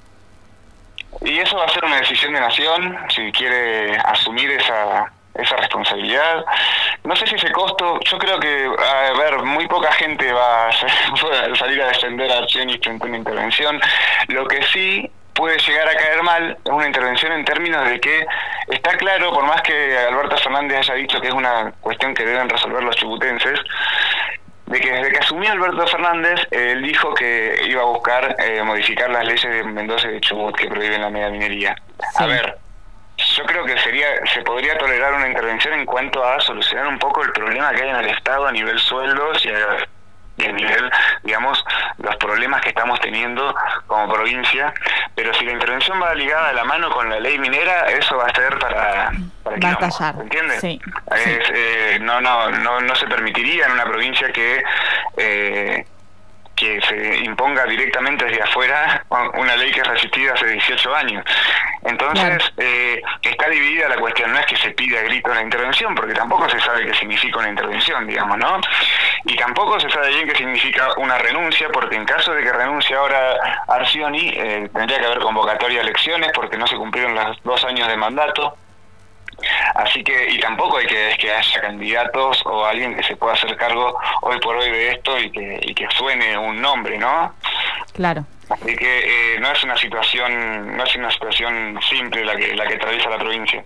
Y 1.22 1.38
eso 1.38 1.56
va 1.56 1.64
a 1.64 1.68
ser 1.68 1.84
una 1.84 1.96
decisión 1.96 2.32
de 2.32 2.40
nación, 2.40 2.96
si 3.14 3.30
quiere 3.32 3.96
asumir 3.98 4.50
esa, 4.52 5.12
esa 5.42 5.56
responsabilidad. 5.56 6.44
No 7.04 7.16
sé 7.16 7.26
si 7.26 7.34
ese 7.34 7.50
costo, 7.52 7.98
yo 8.04 8.18
creo 8.18 8.38
que, 8.38 8.70
a 8.78 9.18
ver, 9.18 9.38
muy 9.42 9.66
poca 9.66 9.92
gente 9.92 10.32
va 10.32 10.68
a 10.68 10.72
salir 11.56 11.82
a 11.82 11.88
defender 11.88 12.30
a 12.30 12.38
Arcioni 12.38 12.78
frente 12.78 13.04
a 13.04 13.08
una 13.08 13.16
intervención. 13.18 13.80
Lo 14.28 14.46
que 14.46 14.62
sí 14.64 15.10
puede 15.34 15.58
llegar 15.58 15.88
a 15.88 15.94
caer 15.94 16.22
mal 16.22 16.58
es 16.62 16.70
una 16.70 16.86
intervención 16.86 17.32
en 17.32 17.44
términos 17.44 17.88
de 17.88 18.00
que 18.00 18.26
está 18.68 18.96
claro, 18.96 19.32
por 19.32 19.44
más 19.44 19.62
que 19.62 19.96
Alberto 19.96 20.36
Fernández 20.36 20.78
haya 20.78 20.94
dicho 20.94 21.20
que 21.20 21.28
es 21.28 21.34
una 21.34 21.72
cuestión 21.80 22.14
que 22.14 22.24
deben 22.24 22.48
resolver 22.48 22.82
los 22.82 22.94
chibutenses, 22.96 23.58
de 24.66 24.80
que 24.80 24.92
desde 24.92 25.12
que 25.12 25.18
asumió 25.18 25.50
Alberto 25.50 25.86
Fernández, 25.86 26.40
él 26.50 26.82
dijo 26.82 27.12
que 27.14 27.60
iba 27.66 27.82
a 27.82 27.86
buscar 27.86 28.36
eh, 28.38 28.62
modificar 28.62 29.10
las 29.10 29.24
leyes 29.24 29.42
de 29.42 29.64
Mendoza 29.64 30.08
y 30.08 30.12
de 30.12 30.20
Chubut 30.20 30.54
que 30.56 30.68
prohíben 30.68 31.00
la 31.00 31.10
megaminería. 31.10 31.74
A 32.16 32.26
ver, 32.26 32.56
yo 33.40 33.46
creo 33.46 33.64
que 33.64 33.78
sería 33.78 34.06
se 34.34 34.42
podría 34.42 34.76
tolerar 34.76 35.14
una 35.14 35.26
intervención 35.26 35.74
en 35.74 35.86
cuanto 35.86 36.22
a 36.24 36.40
solucionar 36.40 36.86
un 36.86 36.98
poco 36.98 37.22
el 37.22 37.32
problema 37.32 37.70
que 37.72 37.82
hay 37.82 37.88
en 37.88 37.96
el 37.96 38.08
Estado 38.08 38.46
a 38.46 38.52
nivel 38.52 38.78
sueldos 38.78 39.44
y 39.44 39.48
a, 39.48 40.52
nivel, 40.52 40.90
digamos, 41.22 41.62
los 41.98 42.16
problemas 42.16 42.62
que 42.62 42.70
estamos 42.70 42.98
teniendo 43.00 43.54
como 43.86 44.10
provincia, 44.10 44.72
pero 45.14 45.34
si 45.34 45.44
la 45.44 45.52
intervención 45.52 46.00
va 46.00 46.14
ligada 46.14 46.48
a 46.48 46.52
la 46.54 46.64
mano 46.64 46.90
con 46.90 47.10
la 47.10 47.20
ley 47.20 47.38
minera, 47.38 47.90
eso 47.90 48.16
va 48.16 48.24
a 48.26 48.34
ser 48.34 48.58
para, 48.58 49.12
para 49.44 49.78
¿entiendes? 50.18 50.60
Sí, 50.60 50.80
eh, 51.14 51.98
no, 52.00 52.22
no, 52.22 52.50
no, 52.50 52.80
no 52.80 52.94
se 52.96 53.06
permitiría 53.06 53.66
en 53.66 53.72
una 53.72 53.84
provincia 53.84 54.32
que 54.32 54.62
eh, 55.18 55.84
que 56.60 56.78
se 56.82 57.16
imponga 57.24 57.64
directamente 57.64 58.26
desde 58.26 58.42
afuera 58.42 59.02
una 59.34 59.56
ley 59.56 59.72
que 59.72 59.80
es 59.80 59.86
resistida 59.86 60.34
hace 60.34 60.46
18 60.46 60.94
años. 60.94 61.24
Entonces, 61.82 62.52
eh, 62.58 63.00
está 63.30 63.48
dividida 63.48 63.88
la 63.88 63.96
cuestión, 63.96 64.32
no 64.32 64.38
es 64.38 64.46
que 64.46 64.56
se 64.56 64.70
pida 64.70 65.00
a 65.00 65.02
grito 65.02 65.32
la 65.32 65.42
intervención, 65.42 65.94
porque 65.94 66.14
tampoco 66.14 66.48
se 66.48 66.60
sabe 66.60 66.86
qué 66.86 66.94
significa 66.94 67.38
una 67.38 67.48
intervención, 67.48 68.06
digamos, 68.06 68.38
¿no? 68.38 68.60
Y 69.24 69.36
tampoco 69.36 69.78
se 69.80 69.90
sabe 69.90 70.08
bien 70.08 70.28
qué 70.28 70.36
significa 70.36 70.88
una 70.96 71.18
renuncia, 71.18 71.68
porque 71.72 71.96
en 71.96 72.04
caso 72.04 72.32
de 72.32 72.42
que 72.42 72.52
renuncie 72.52 72.96
ahora 72.96 73.64
Arcioni, 73.68 74.28
eh, 74.28 74.68
tendría 74.72 74.98
que 74.98 75.06
haber 75.06 75.20
convocatoria 75.20 75.80
a 75.80 75.82
elecciones, 75.82 76.30
porque 76.34 76.56
no 76.56 76.66
se 76.66 76.76
cumplieron 76.76 77.14
los 77.14 77.42
dos 77.42 77.64
años 77.64 77.88
de 77.88 77.96
mandato. 77.96 78.56
Así 79.74 80.04
que, 80.04 80.30
y 80.30 80.38
tampoco 80.38 80.76
hay 80.78 80.86
que, 80.86 81.16
que 81.18 81.32
haya 81.32 81.60
candidatos 81.60 82.42
o 82.44 82.64
alguien 82.64 82.94
que 82.94 83.02
se 83.02 83.16
pueda 83.16 83.34
hacer 83.34 83.56
cargo 83.56 83.98
hoy 84.22 84.38
por 84.40 84.56
hoy 84.56 84.70
de 84.70 84.92
esto 84.92 85.18
y 85.18 85.30
que, 85.30 85.60
y 85.62 85.74
que 85.74 85.86
suene 85.96 86.36
un 86.36 86.60
nombre, 86.60 86.98
¿no? 86.98 87.34
Claro. 87.94 88.24
Así 88.50 88.76
que 88.76 88.98
eh, 88.98 89.40
no 89.40 89.50
es 89.50 89.64
una 89.64 89.76
situación, 89.76 90.76
no 90.76 90.84
es 90.84 90.96
una 90.96 91.10
situación 91.10 91.78
simple 91.88 92.24
la 92.24 92.36
que, 92.36 92.54
la 92.54 92.66
que 92.66 92.74
atraviesa 92.74 93.08
la 93.10 93.18
provincia. 93.18 93.64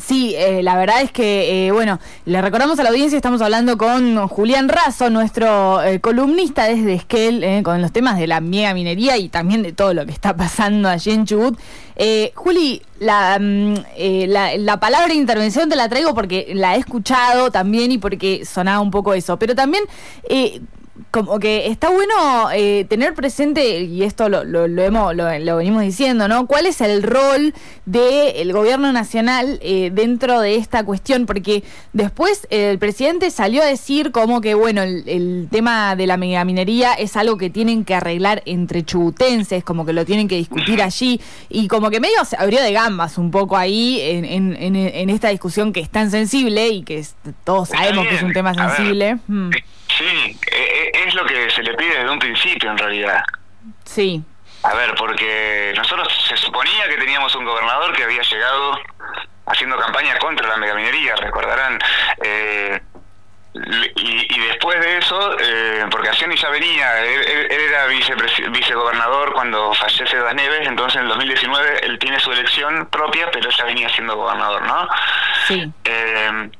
Sí, 0.00 0.34
eh, 0.36 0.62
la 0.62 0.76
verdad 0.76 1.02
es 1.02 1.12
que, 1.12 1.66
eh, 1.66 1.70
bueno, 1.70 1.98
le 2.24 2.40
recordamos 2.40 2.78
a 2.78 2.82
la 2.82 2.88
audiencia, 2.88 3.16
estamos 3.16 3.42
hablando 3.42 3.76
con 3.76 4.26
Julián 4.26 4.68
Razo, 4.68 5.10
nuestro 5.10 5.82
eh, 5.82 6.00
columnista 6.00 6.64
desde 6.64 6.94
Esquel, 6.94 7.62
con 7.62 7.82
los 7.82 7.92
temas 7.92 8.18
de 8.18 8.26
la 8.26 8.40
mega 8.40 8.72
minería 8.72 9.18
y 9.18 9.28
también 9.28 9.62
de 9.62 9.72
todo 9.72 9.92
lo 9.92 10.06
que 10.06 10.12
está 10.12 10.34
pasando 10.36 10.88
allí 10.88 11.10
en 11.10 11.26
Chubut. 11.26 11.58
Juli, 12.34 12.82
la, 13.00 13.38
mm, 13.38 13.74
la, 14.28 14.56
la, 14.56 14.80
palabra 14.80 15.12
intervención 15.12 15.68
te 15.68 15.76
la 15.76 15.90
traigo 15.90 16.14
porque 16.14 16.52
la 16.54 16.74
he 16.74 16.78
escuchado 16.78 17.50
también 17.50 17.92
y 17.92 17.98
porque 17.98 18.46
sonaba 18.46 18.80
un 18.80 18.90
poco 18.90 19.12
eso, 19.12 19.38
pero 19.38 19.54
también 19.54 19.84
como 21.10 21.38
que 21.38 21.68
está 21.68 21.90
bueno 21.90 22.50
eh, 22.54 22.84
tener 22.88 23.14
presente, 23.14 23.80
y 23.80 24.02
esto 24.02 24.28
lo, 24.28 24.44
lo, 24.44 24.66
hemos, 24.82 25.14
lo, 25.16 25.56
venimos 25.56 25.82
diciendo, 25.82 26.28
¿no? 26.28 26.46
¿Cuál 26.46 26.66
es 26.66 26.82
el 26.82 27.02
rol 27.02 27.54
del 27.86 28.52
gobierno 28.52 28.92
nacional 28.92 29.58
eh, 29.62 29.90
dentro 29.92 30.40
de 30.40 30.56
esta 30.56 30.84
cuestión? 30.84 31.24
Porque 31.24 31.64
después 31.94 32.46
el 32.50 32.78
presidente 32.78 33.30
salió 33.30 33.62
a 33.62 33.66
decir 33.66 34.12
como 34.12 34.42
que, 34.42 34.54
bueno, 34.54 34.82
el, 34.82 35.48
tema 35.50 35.96
de 35.96 36.06
la 36.06 36.16
megaminería 36.16 36.92
es 36.94 37.16
algo 37.16 37.36
que 37.36 37.50
tienen 37.50 37.84
que 37.84 37.94
arreglar 37.94 38.42
entre 38.44 38.84
chubutenses, 38.84 39.64
como 39.64 39.86
que 39.86 39.92
lo 39.92 40.04
tienen 40.04 40.28
que 40.28 40.36
discutir 40.36 40.82
allí, 40.82 41.20
y 41.48 41.68
como 41.68 41.90
que 41.90 42.00
medio 42.00 42.24
se 42.24 42.36
abrió 42.36 42.60
de 42.60 42.72
gambas 42.72 43.16
un 43.16 43.30
poco 43.30 43.56
ahí 43.56 43.98
en, 44.00 44.24
en, 44.24 44.76
en, 44.76 45.10
esta 45.10 45.28
discusión 45.28 45.72
que 45.72 45.80
es 45.80 45.90
tan 45.90 46.10
sensible 46.10 46.68
y 46.68 46.82
que 46.82 47.04
todos 47.44 47.70
sabemos 47.70 48.06
que 48.06 48.16
es 48.16 48.22
un 48.22 48.32
tema 48.32 48.54
sensible. 48.54 49.18
Mm. 49.26 49.50
Sí, 49.96 50.38
e, 50.50 50.90
e, 50.94 51.04
es 51.06 51.14
lo 51.14 51.24
que 51.24 51.50
se 51.50 51.62
le 51.62 51.74
pide 51.74 51.98
desde 51.98 52.10
un 52.10 52.18
principio 52.18 52.70
en 52.70 52.78
realidad. 52.78 53.22
Sí. 53.84 54.22
A 54.62 54.74
ver, 54.74 54.94
porque 54.94 55.72
nosotros 55.76 56.08
se 56.28 56.36
suponía 56.36 56.88
que 56.88 56.96
teníamos 56.96 57.34
un 57.34 57.44
gobernador 57.44 57.92
que 57.94 58.04
había 58.04 58.22
llegado 58.22 58.78
haciendo 59.46 59.76
campaña 59.76 60.16
contra 60.18 60.48
la 60.48 60.56
megaminería, 60.56 61.16
recordarán. 61.16 61.78
Eh, 62.22 62.80
y, 63.54 64.40
después 64.40 64.80
de 64.80 64.98
eso, 64.98 65.36
eh, 65.38 65.84
porque 65.90 66.08
Acioni 66.08 66.36
ya 66.36 66.48
venía, 66.48 67.04
él, 67.04 67.50
era 67.50 67.86
vice, 67.86 68.14
vicegobernador 68.50 69.34
cuando 69.34 69.74
fallece 69.74 70.16
Das 70.16 70.34
Neves, 70.34 70.66
entonces 70.66 70.96
en 70.96 71.02
el 71.02 71.08
2019 71.08 71.80
él 71.84 71.98
tiene 71.98 72.18
su 72.18 72.32
elección 72.32 72.86
propia, 72.86 73.30
pero 73.30 73.50
ya 73.50 73.64
venía 73.64 73.90
siendo 73.90 74.16
gobernador, 74.16 74.62
¿no? 74.62 74.88
Sí. 75.48 75.70
Eh, 75.84 76.50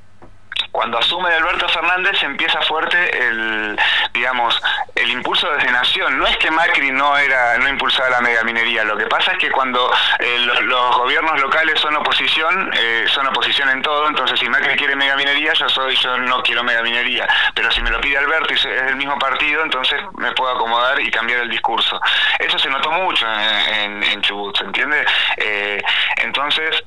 cuando 0.73 0.97
asume 0.97 1.31
Alberto 1.31 1.69
Fernández 1.69 2.21
empieza 2.23 2.59
fuerte 2.63 2.97
el, 3.27 3.79
digamos, 4.11 4.59
el 4.95 5.07
impulso 5.11 5.47
desde 5.51 5.71
Nación. 5.71 6.17
No 6.17 6.25
es 6.25 6.35
que 6.37 6.49
Macri 6.49 6.89
no 6.89 7.15
era, 7.15 7.59
no 7.59 7.69
impulsaba 7.69 8.09
la 8.09 8.21
megaminería, 8.21 8.83
lo 8.83 8.97
que 8.97 9.05
pasa 9.05 9.33
es 9.33 9.37
que 9.37 9.51
cuando 9.51 9.93
eh, 10.17 10.39
los, 10.39 10.97
gobiernos 10.97 11.39
locales 11.39 11.79
son 11.79 11.95
oposición, 11.95 12.71
eh, 12.73 13.05
son 13.07 13.27
oposición 13.27 13.69
en 13.69 13.83
todo, 13.83 14.07
entonces 14.07 14.39
si 14.39 14.49
Macri 14.49 14.75
quiere 14.75 14.95
megaminería, 14.95 15.53
yo 15.53 15.69
soy, 15.69 15.95
yo 15.95 16.17
no 16.17 16.41
quiero 16.41 16.63
megaminería. 16.63 17.27
Pero 17.53 17.69
si 17.69 17.79
me 17.83 17.91
lo 17.91 18.01
pide 18.01 18.17
Alberto 18.17 18.51
y 18.51 18.57
es 18.57 18.63
del 18.63 18.95
mismo 18.95 19.19
partido, 19.19 19.61
entonces 19.61 20.01
me 20.17 20.31
puedo 20.31 20.55
acomodar 20.55 20.99
y 20.99 21.11
cambiar 21.11 21.41
el 21.41 21.51
discurso. 21.51 22.01
Eso 22.39 22.57
se 22.57 22.69
notó 22.69 22.89
mucho 22.89 23.27
en, 23.27 24.01
en, 24.01 24.21
Chubut, 24.23 24.57
¿se 24.57 24.63
entiende? 24.63 25.05
Eh, 25.37 25.83
entonces, 26.17 26.83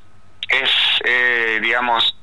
es, 0.49 0.71
digamos, 1.61 2.16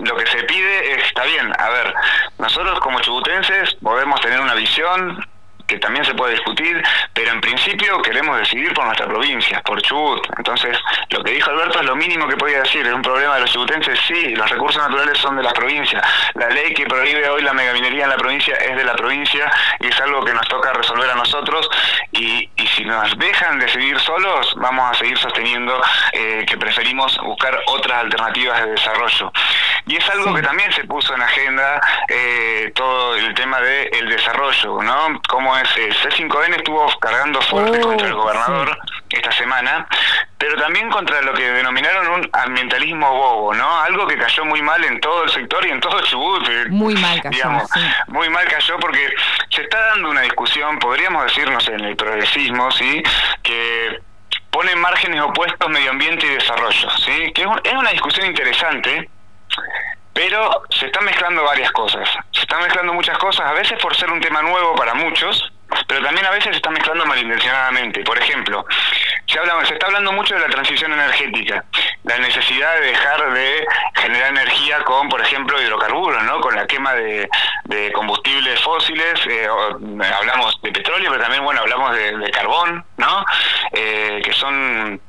lo 0.00 0.16
que 0.16 0.26
se 0.26 0.42
pide 0.44 1.00
está 1.00 1.24
bien. 1.24 1.52
A 1.58 1.68
ver, 1.70 1.94
nosotros 2.38 2.80
como 2.80 3.00
chubutenses 3.00 3.74
podemos 3.82 4.20
tener 4.20 4.40
una 4.40 4.54
visión 4.54 5.24
que 5.70 5.78
también 5.78 6.04
se 6.04 6.14
puede 6.14 6.32
discutir, 6.32 6.82
pero 7.14 7.30
en 7.30 7.40
principio 7.40 8.02
queremos 8.02 8.36
decidir 8.38 8.74
por 8.74 8.84
nuestra 8.86 9.06
provincia, 9.06 9.62
por 9.62 9.80
Chubut. 9.80 10.26
Entonces, 10.36 10.76
lo 11.10 11.22
que 11.22 11.30
dijo 11.30 11.48
Alberto 11.48 11.78
es 11.78 11.86
lo 11.86 11.94
mínimo 11.94 12.26
que 12.26 12.36
podía 12.36 12.62
decir. 12.62 12.84
¿Es 12.84 12.92
un 12.92 13.02
problema 13.02 13.36
de 13.36 13.42
los 13.42 13.52
chubutenses? 13.52 13.98
Sí, 14.08 14.34
los 14.34 14.50
recursos 14.50 14.82
naturales 14.82 15.16
son 15.18 15.36
de 15.36 15.44
la 15.44 15.52
provincia. 15.52 16.02
La 16.34 16.48
ley 16.48 16.74
que 16.74 16.86
prohíbe 16.86 17.28
hoy 17.28 17.42
la 17.42 17.52
megaminería 17.52 18.04
en 18.04 18.10
la 18.10 18.16
provincia 18.16 18.56
es 18.56 18.76
de 18.76 18.84
la 18.84 18.96
provincia 18.96 19.48
y 19.78 19.86
es 19.86 20.00
algo 20.00 20.24
que 20.24 20.34
nos 20.34 20.48
toca 20.48 20.72
resolver 20.72 21.08
a 21.08 21.14
nosotros. 21.14 21.68
Y, 22.10 22.50
y 22.56 22.66
si 22.66 22.84
nos 22.84 23.16
dejan 23.16 23.60
decidir 23.60 23.98
solos, 24.00 24.52
vamos 24.56 24.90
a 24.90 24.94
seguir 24.94 25.16
sosteniendo 25.18 25.80
eh, 26.12 26.44
que 26.48 26.56
preferimos 26.56 27.16
buscar 27.18 27.56
otras 27.66 27.98
alternativas 27.98 28.64
de 28.64 28.72
desarrollo. 28.72 29.32
Y 29.86 29.96
es 29.96 30.10
algo 30.10 30.34
que 30.34 30.42
también 30.42 30.72
se 30.72 30.84
puso 30.84 31.14
en 31.14 31.22
agenda 31.22 31.80
eh, 32.08 32.72
todo 32.74 33.14
el 33.14 33.34
tema 33.34 33.60
del 33.60 34.08
desarrollo, 34.08 34.82
¿no? 34.82 35.20
Cómo 35.28 35.56
C5N 35.64 36.56
estuvo 36.56 36.86
cargando 36.98 37.40
fuerte 37.42 37.78
oh, 37.78 37.88
contra 37.88 38.06
el 38.06 38.14
gobernador 38.14 38.78
esta 39.10 39.32
semana, 39.32 39.86
pero 40.38 40.56
también 40.56 40.88
contra 40.90 41.20
lo 41.22 41.32
que 41.34 41.50
denominaron 41.50 42.08
un 42.08 42.30
ambientalismo 42.32 43.12
bobo, 43.12 43.54
¿no? 43.54 43.80
Algo 43.80 44.06
que 44.06 44.16
cayó 44.16 44.44
muy 44.44 44.62
mal 44.62 44.84
en 44.84 45.00
todo 45.00 45.24
el 45.24 45.30
sector 45.30 45.66
y 45.66 45.70
en 45.70 45.80
todo 45.80 46.00
Chubut. 46.02 46.48
Eh, 46.48 46.66
muy 46.68 46.94
mal 46.94 47.20
cayó. 47.20 47.44
Muy 48.08 48.28
mal 48.28 48.46
cayó 48.48 48.78
porque 48.78 49.12
se 49.50 49.62
está 49.62 49.78
dando 49.86 50.10
una 50.10 50.22
discusión, 50.22 50.78
podríamos 50.78 51.24
decirnos 51.24 51.66
en 51.68 51.80
el 51.80 51.96
progresismo, 51.96 52.70
¿sí? 52.70 53.02
Que 53.42 54.00
pone 54.50 54.74
márgenes 54.76 55.20
opuestos 55.22 55.68
medio 55.68 55.90
ambiente 55.90 56.26
y 56.26 56.30
desarrollo, 56.30 56.90
¿sí? 57.04 57.32
Que 57.34 57.42
es 57.42 57.72
una 57.72 57.90
discusión 57.90 58.26
interesante 58.26 59.08
pero 60.12 60.62
se 60.68 60.86
están 60.86 61.04
mezclando 61.04 61.44
varias 61.44 61.70
cosas. 61.72 62.08
Están 62.50 62.64
mezclando 62.64 62.92
muchas 62.94 63.16
cosas, 63.18 63.46
a 63.46 63.52
veces 63.52 63.78
por 63.80 63.94
ser 63.94 64.10
un 64.10 64.20
tema 64.20 64.42
nuevo 64.42 64.74
para 64.74 64.92
muchos, 64.92 65.52
pero 65.86 66.02
también 66.02 66.26
a 66.26 66.30
veces 66.30 66.50
se 66.50 66.56
están 66.56 66.72
mezclando 66.72 67.06
malintencionadamente. 67.06 68.02
Por 68.02 68.18
ejemplo, 68.18 68.66
se 69.24 69.72
está 69.72 69.86
hablando 69.86 70.10
mucho 70.10 70.34
de 70.34 70.40
la 70.40 70.48
transición 70.48 70.92
energética, 70.92 71.64
la 72.02 72.18
necesidad 72.18 72.74
de 72.74 72.86
dejar 72.88 73.32
de 73.34 73.66
generar 73.94 74.30
energía 74.30 74.82
con, 74.82 75.08
por 75.08 75.20
ejemplo, 75.20 75.62
hidrocarburos, 75.62 76.24
¿no? 76.24 76.40
con 76.40 76.56
la 76.56 76.66
quema 76.66 76.92
de, 76.94 77.28
combustibles 77.94 78.60
fósiles, 78.62 79.24
eh, 79.28 79.46
hablamos 80.18 80.60
de 80.60 80.72
petróleo, 80.72 81.08
pero 81.08 81.22
también 81.22 81.44
bueno 81.44 81.60
hablamos 81.60 81.94
de, 81.94 82.30
carbón, 82.32 82.84
¿no? 82.96 83.24
Eh, 83.72 84.22
que 84.24 84.32
son 84.32 85.00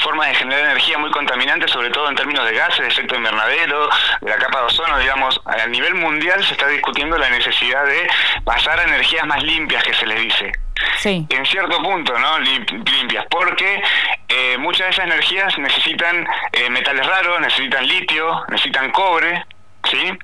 formas 0.00 0.28
de 0.28 0.34
generar 0.34 0.64
energía 0.64 0.98
muy 0.98 1.10
contaminantes, 1.10 1.70
sobre 1.70 1.90
todo 1.90 2.08
en 2.08 2.16
términos 2.16 2.44
de 2.44 2.54
gases, 2.54 2.80
de 2.80 2.88
efecto 2.88 3.16
invernadero, 3.16 3.88
de 4.20 4.30
la 4.30 4.36
capa 4.36 4.60
de 4.60 4.66
ozono, 4.66 4.98
digamos, 4.98 5.40
a 5.44 5.66
nivel 5.66 5.94
mundial 5.94 6.44
se 6.44 6.52
está 6.52 6.66
discutiendo 6.68 7.16
la 7.18 7.30
necesidad 7.30 7.84
de 7.84 8.08
pasar 8.44 8.78
a 8.78 8.84
energías 8.84 9.26
más 9.26 9.42
limpias, 9.42 9.82
que 9.84 9.94
se 9.94 10.06
les 10.06 10.20
dice. 10.20 10.52
Sí. 10.98 11.26
En 11.28 11.44
cierto 11.46 11.82
punto, 11.82 12.18
¿no? 12.18 12.38
Limpias, 12.38 13.26
porque 13.30 13.82
eh, 14.28 14.56
muchas 14.58 14.86
de 14.86 14.90
esas 14.90 15.04
energías 15.06 15.58
necesitan 15.58 16.26
eh, 16.52 16.70
metales 16.70 17.06
raros, 17.06 17.40
necesitan 17.40 17.86
litio, 17.86 18.44
necesitan 18.48 18.90
cobre, 18.90 19.44
¿sí? 19.90 20.18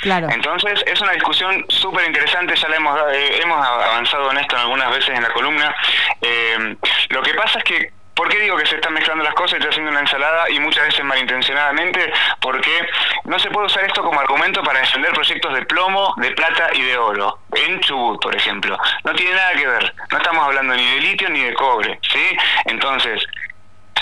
Claro. 0.00 0.28
Entonces, 0.30 0.82
es 0.86 1.00
una 1.00 1.12
discusión 1.12 1.64
súper 1.68 2.06
interesante, 2.06 2.54
ya 2.54 2.68
la 2.68 2.76
hemos, 2.76 3.00
eh, 3.12 3.40
hemos 3.42 3.66
avanzado 3.66 4.30
en 4.30 4.38
esto 4.38 4.56
algunas 4.56 4.90
veces 4.90 5.10
en 5.10 5.22
la 5.22 5.30
columna. 5.30 5.74
lo 7.10 7.22
que 7.22 7.34
pasa 7.34 7.58
es 7.58 7.64
que 7.64 7.97
¿Por 8.18 8.28
qué 8.28 8.40
digo 8.40 8.56
que 8.56 8.66
se 8.66 8.74
están 8.74 8.94
mezclando 8.94 9.22
las 9.22 9.32
cosas 9.34 9.52
y 9.52 9.56
estoy 9.58 9.70
haciendo 9.70 9.92
una 9.92 10.00
ensalada 10.00 10.50
y 10.50 10.58
muchas 10.58 10.86
veces 10.86 11.04
malintencionadamente? 11.04 12.12
Porque 12.40 12.84
no 13.22 13.38
se 13.38 13.48
puede 13.48 13.66
usar 13.66 13.84
esto 13.84 14.02
como 14.02 14.18
argumento 14.18 14.60
para 14.64 14.80
defender 14.80 15.12
proyectos 15.12 15.54
de 15.54 15.64
plomo, 15.66 16.14
de 16.16 16.32
plata 16.32 16.68
y 16.74 16.82
de 16.82 16.98
oro. 16.98 17.38
En 17.54 17.78
Chubut, 17.78 18.20
por 18.20 18.34
ejemplo. 18.34 18.76
No 19.04 19.14
tiene 19.14 19.36
nada 19.36 19.52
que 19.52 19.68
ver. 19.68 19.94
No 20.10 20.18
estamos 20.18 20.44
hablando 20.44 20.74
ni 20.74 20.84
de 20.84 21.00
litio 21.00 21.28
ni 21.30 21.44
de 21.44 21.54
cobre. 21.54 22.00
¿sí? 22.12 22.36
Entonces, 22.64 23.24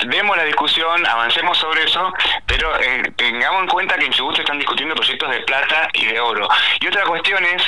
demos 0.07 0.35
la 0.35 0.45
discusión, 0.45 1.07
avancemos 1.07 1.59
sobre 1.59 1.85
eso, 1.85 2.11
pero 2.47 2.75
eh, 2.81 3.13
tengamos 3.17 3.65
en 3.65 3.69
cuenta 3.69 3.99
que 3.99 4.07
en 4.07 4.13
Chubut 4.13 4.37
se 4.37 4.43
están 4.43 4.59
discutiendo 4.59 4.95
proyectos 4.95 5.31
de 5.31 5.41
plata 5.41 5.91
y 5.93 6.07
de 6.07 6.19
oro. 6.21 6.49
Y 6.81 6.87
otra 6.87 7.05
cuestión 7.05 7.45
es 7.45 7.63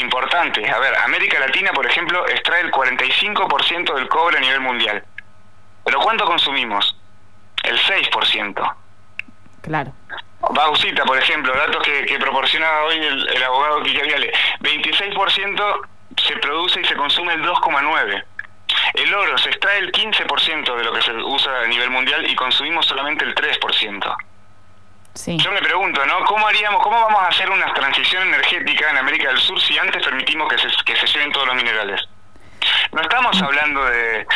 importante, 0.00 0.70
a 0.70 0.78
ver, 0.78 0.94
América 0.98 1.40
Latina, 1.40 1.72
por 1.72 1.86
ejemplo, 1.86 2.28
extrae 2.28 2.60
el 2.60 2.70
45% 2.70 3.94
del 3.94 4.08
cobre 4.08 4.38
a 4.38 4.40
nivel 4.40 4.60
mundial. 4.60 5.04
¿Pero 5.84 6.00
cuánto 6.00 6.24
consumimos? 6.24 6.96
El 7.62 7.78
6%. 7.78 8.74
Claro. 9.62 9.92
Bausita, 10.50 11.04
por 11.04 11.18
ejemplo, 11.18 11.54
datos 11.54 11.82
que, 11.82 12.06
que 12.06 12.18
proporciona 12.18 12.66
hoy 12.86 12.96
el, 12.96 13.42
abogado 13.42 13.80
Viale. 13.82 14.32
26% 14.60 15.80
se 16.16 16.36
produce 16.36 16.80
y 16.80 16.84
se 16.84 16.96
consume 16.96 17.34
el 17.34 17.42
2,9%. 17.44 18.24
El 18.94 19.14
oro 19.14 19.36
se 19.38 19.50
extrae 19.50 19.78
el 19.78 19.92
15% 19.92 20.76
de 20.76 20.84
lo 20.84 20.92
que 20.92 21.02
se 21.02 21.12
usa 21.12 21.62
a 21.62 21.66
nivel 21.66 21.90
mundial 21.90 22.28
y 22.28 22.34
consumimos 22.34 22.86
solamente 22.86 23.24
el 23.24 23.34
3%. 23.34 24.16
Sí. 25.14 25.36
Yo 25.38 25.50
me 25.50 25.60
pregunto, 25.60 26.04
¿no? 26.06 26.24
¿Cómo 26.24 26.46
haríamos, 26.46 26.82
cómo 26.82 27.00
vamos 27.00 27.20
a 27.20 27.28
hacer 27.28 27.50
una 27.50 27.72
transición 27.74 28.28
energética 28.28 28.90
en 28.90 28.98
América 28.98 29.28
del 29.28 29.38
Sur 29.38 29.60
si 29.60 29.76
antes 29.76 30.04
permitimos 30.04 30.48
que 30.48 30.58
se, 30.58 30.68
que 30.84 30.96
se 30.96 31.06
lleven 31.06 31.32
todos 31.32 31.48
los 31.48 31.56
minerales? 31.56 32.08
No 32.92 33.02
estamos 33.02 33.40
hablando 33.40 33.84
de, 33.84 34.26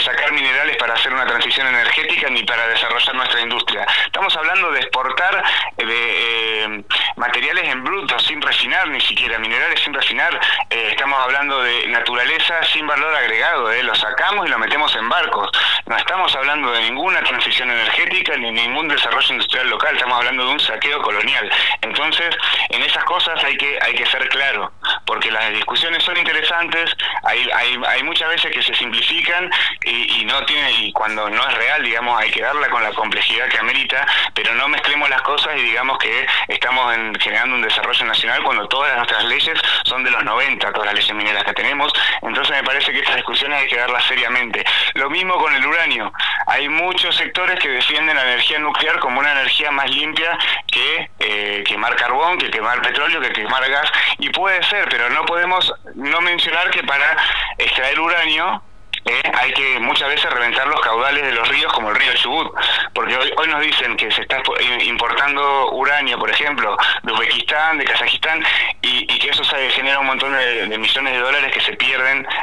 sacar 0.00 0.32
minerales 0.32 0.76
para 0.76 0.94
hacer 0.94 1.12
una 1.12 1.26
transición 1.26 1.66
energética 1.66 2.30
ni 2.30 2.42
para 2.44 2.66
desarrollar 2.68 3.14
nuestra 3.14 3.40
industria. 3.40 3.86
Estamos 4.06 4.34
hablando 4.36 4.70
de 4.72 4.80
exportar 4.80 5.44
eh, 5.76 5.84
de, 5.84 6.64
eh, 6.64 6.84
materiales 7.16 7.68
en 7.68 7.84
bruto, 7.84 8.18
sin 8.20 8.40
refinar 8.40 8.88
ni 8.88 9.00
siquiera, 9.00 9.38
minerales 9.38 9.80
sin 9.80 9.92
refinar, 9.92 10.38
eh, 10.70 10.88
estamos 10.90 11.18
hablando 11.22 11.62
de 11.62 11.88
naturaleza 11.88 12.62
sin 12.72 12.86
valor 12.86 13.14
agregado, 13.14 13.70
lo 13.82 13.94
sacamos 13.94 14.46
y 14.46 14.50
lo 14.50 14.58
metemos 14.58 14.94
en 14.96 15.08
barcos. 15.08 15.50
No 15.86 15.96
estamos 15.96 16.34
hablando 16.36 16.72
de 16.72 16.82
ninguna 16.82 17.22
transición 17.22 17.70
energética 17.70 18.36
ni 18.36 18.52
ningún 18.52 18.88
desarrollo 18.88 19.32
industrial 19.32 19.68
local, 19.68 19.94
estamos 19.94 20.18
hablando 20.18 20.46
de 20.46 20.52
un 20.52 20.60
saqueo 20.60 21.02
colonial. 21.02 21.50
Entonces, 21.82 22.36
en 22.68 22.82
esas 22.82 23.04
cosas 23.04 23.42
hay 23.44 23.56
que, 23.56 23.78
hay 23.82 23.94
que 23.94 24.06
ser 24.06 24.28
claro, 24.28 24.72
porque 25.04 25.30
las 25.30 25.50
discusiones 25.50 26.02
son 26.04 26.16
interesantes, 26.16 26.96
hay, 27.24 27.50
hay, 27.54 27.79
hay 27.86 28.02
muchas 28.02 28.28
veces 28.28 28.52
que 28.52 28.62
se 28.62 28.74
simplifican 28.74 29.50
y, 29.84 30.24
no 30.24 30.44
tiene, 30.44 30.70
y 30.72 30.92
cuando 30.92 31.28
no 31.28 31.48
es 31.48 31.54
real, 31.54 31.82
digamos, 31.82 32.20
hay 32.20 32.30
que 32.30 32.42
darla 32.42 32.68
con 32.68 32.82
la 32.82 32.92
complejidad 32.92 33.48
que 33.48 33.58
amerita, 33.58 34.06
pero 34.34 34.54
no 34.54 34.68
mezclemos 34.68 35.08
las 35.10 35.22
cosas 35.22 35.56
y 35.56 35.62
digamos 35.62 35.98
que 35.98 36.26
estamos 36.48 36.94
generando 37.18 37.56
un 37.56 37.62
desarrollo 37.62 38.04
nacional 38.04 38.42
cuando 38.42 38.68
todas 38.68 38.96
nuestras 38.96 39.24
leyes 39.24 39.58
son 39.84 40.04
de 40.04 40.10
los 40.10 40.24
90, 40.24 40.72
todas 40.72 40.86
las 40.86 40.94
leyes 40.94 41.14
mineras 41.14 41.44
que 41.44 41.52
tenemos, 41.54 41.92
entonces 42.22 42.56
me 42.56 42.64
parece 42.64 42.92
que 42.92 43.00
estas 43.00 43.16
discusiones 43.16 43.62
hay 43.62 43.68
que 43.68 43.76
darlas 43.76 44.04
seriamente. 44.04 44.64
Lo 44.94 45.10
mismo 45.10 45.36
con 45.38 45.54
el 45.54 45.66
uranio, 45.66 46.12
hay 46.46 46.68
muchos 46.68 47.16
sectores 47.16 47.58
que 47.58 47.68
defienden 47.68 48.16
la 48.16 48.22
energía 48.22 48.58
nuclear 48.58 48.98
como 48.98 49.20
una 49.20 49.32
energía 49.32 49.70
más 49.70 49.90
limpia 49.90 50.36
que 50.66 51.10
eh, 51.18 51.64
quemar 51.66 51.96
carbón, 51.96 52.38
que 52.38 52.50
quemar 52.50 52.82
petróleo, 52.82 53.20
que 53.20 53.32
quemar 53.32 53.68
gas, 53.70 53.90
y 54.18 54.30
puede 54.30 54.62
ser, 54.64 54.88
pero 54.88 55.10
no 55.10 55.24
podemos 55.26 55.72
no 55.94 56.20
mencionar 56.20 56.70
que 56.70 56.82
para 56.82 57.16
extraer 57.58 58.00
uranio 58.00 58.62
¿eh? 59.04 59.22
hay 59.34 59.52
que 59.52 59.78
muchas 59.80 60.08
veces 60.08 60.30
reventar 60.30 60.66
los 60.66 60.80
caudales 60.80 61.24
de 61.24 61.32
los 61.32 61.48
ríos 61.48 61.72
como 61.72 61.90
el 61.90 61.96
río 61.96 62.14
Chubut, 62.14 62.52
porque 62.94 63.16
hoy, 63.16 63.32
hoy 63.36 63.48
nos 63.48 63.60
dicen 63.60 63.96
que 63.96 64.10
se 64.10 64.22
está 64.22 64.42
importando 64.84 65.72
uranio, 65.72 66.18
por 66.18 66.30
ejemplo, 66.30 66.76
de 67.02 67.12
Uzbekistán, 67.12 67.78
de 67.78 67.84
Kazajistán, 67.84 68.42
y, 68.82 69.06
que 69.20 69.30
eso 69.30 69.44
se 69.44 69.70
genera 69.70 70.00
un 70.00 70.06
montón 70.06 70.32
de, 70.32 70.78
millones 70.78 71.12
de 71.12 71.18
dólares 71.18 71.52
que 71.52 71.60
se 71.60 71.74
pierden, 71.74 72.22
de, 72.22 72.39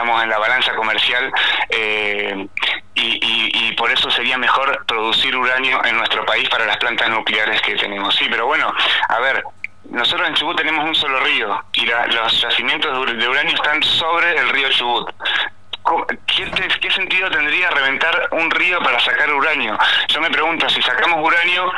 digamos, 0.00 0.22
en 0.22 0.30
la 0.30 0.38
balanza 0.38 0.74
comercial. 0.74 1.32
Eh, 1.68 2.46
y, 2.94 3.68
y, 3.68 3.72
por 3.72 3.90
eso 3.90 4.10
sería 4.10 4.36
mejor 4.36 4.84
producir 4.86 5.34
uranio 5.34 5.82
en 5.84 5.96
nuestro 5.96 6.24
país 6.26 6.48
para 6.50 6.66
las 6.66 6.76
plantas 6.76 7.08
nucleares 7.08 7.60
que 7.62 7.74
tenemos. 7.76 8.14
Sí, 8.14 8.26
pero 8.30 8.46
bueno, 8.46 8.72
a 9.08 9.18
ver, 9.20 9.42
nosotros 9.90 10.28
en 10.28 10.34
Chubut 10.34 10.56
tenemos 10.56 10.84
un 10.84 10.94
solo 10.94 11.20
río 11.20 11.64
y 11.72 11.86
los 11.86 12.40
yacimientos 12.42 13.06
de 13.16 13.28
uranio 13.28 13.54
están 13.54 13.82
sobre 13.82 14.36
el 14.36 14.48
río 14.50 14.70
Chubut. 14.70 15.10
¿Qué, 16.26 16.90
sentido 16.90 17.30
tendría 17.30 17.70
reventar 17.70 18.28
un 18.32 18.50
río 18.50 18.80
para 18.80 19.00
sacar 19.00 19.32
uranio? 19.32 19.78
Yo 20.08 20.20
me 20.20 20.30
pregunto, 20.30 20.68
si 20.68 20.82
sacamos 20.82 21.24
uranio 21.24 21.72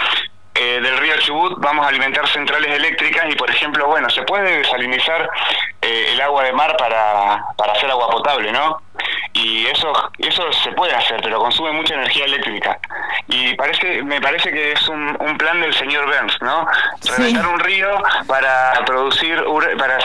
eh, 0.63 0.81
del 0.81 0.97
río 0.97 1.17
Chubut, 1.19 1.59
vamos 1.59 1.85
a 1.85 1.89
alimentar 1.89 2.25
centrales 2.29 2.73
eléctricas 2.73 3.25
y, 3.29 3.35
por 3.35 3.51
ejemplo, 3.51 3.89
bueno, 3.89 4.09
se 4.11 4.23
puede 4.23 4.59
desalinizar 4.59 5.29
eh, 5.81 6.11
el 6.13 6.21
agua 6.21 6.45
de 6.45 6.53
mar 6.53 6.77
para, 6.77 7.45
para 7.57 7.73
hacer 7.73 7.91
agua 7.91 8.09
potable, 8.11 8.53
¿no? 8.53 8.81
y 9.35 9.67
eso 9.67 9.93
eso 10.19 10.53
se 10.53 10.73
puede 10.73 10.95
hacer 10.95 11.21
pero 11.23 11.39
consume 11.39 11.73
mucha 11.73 11.95
energía 11.95 12.25
eléctrica. 12.27 12.79
Y 13.29 13.55
parece 13.55 14.03
me 14.03 14.21
parece 14.21 14.51
que 14.51 14.73
es 14.73 14.89
un, 14.89 15.17
plan 15.39 15.61
del 15.61 15.73
señor 15.75 16.07
Burns 16.07 16.41
no 16.43 16.67
reventar 17.17 17.47
un 17.47 17.59
río 17.61 17.89
para 18.27 18.73
producir 18.85 19.43
para 19.79 20.01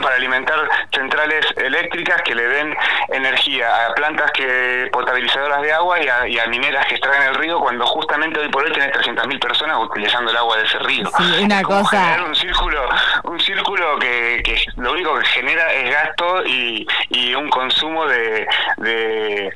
para 0.00 0.16
alimentar 0.16 0.68
centrales 0.92 1.46
eléctricas 1.56 2.22
que 2.22 2.34
le 2.34 2.46
den 2.46 2.76
energía 3.08 3.86
a 3.86 3.94
plantas 3.94 4.30
que 4.32 4.88
potabilizadoras 4.92 5.62
de 5.62 5.72
agua 5.72 5.98
y 6.28 6.38
a, 6.38 6.46
mineras 6.46 6.86
que 6.86 6.94
extraen 6.94 7.22
el 7.30 7.34
río 7.36 7.58
cuando 7.58 7.86
justamente 7.86 8.38
hoy 8.38 8.48
por 8.48 8.64
hoy 8.64 8.72
tenés 8.72 8.92
300.000 8.92 9.40
personas 9.40 9.78
utilizando 9.80 10.30
el 10.30 10.36
agua 10.36 10.58
de 10.58 10.64
ese 10.64 10.78
río. 10.80 11.10
Una 11.42 11.62
cosa 11.62 12.16
un 12.24 12.34
círculo 12.34 12.88
un 13.24 13.40
círculo 13.40 13.98
que, 13.98 14.42
que 14.44 14.56
lo 14.76 14.92
único 14.92 15.18
que 15.18 15.24
genera 15.26 15.72
es 15.72 15.90
gasto 15.90 16.44
y, 16.44 16.86
y 17.10 17.34
un 17.34 17.48
consumo 17.48 18.06
de 18.06 18.46
de, 18.78 19.52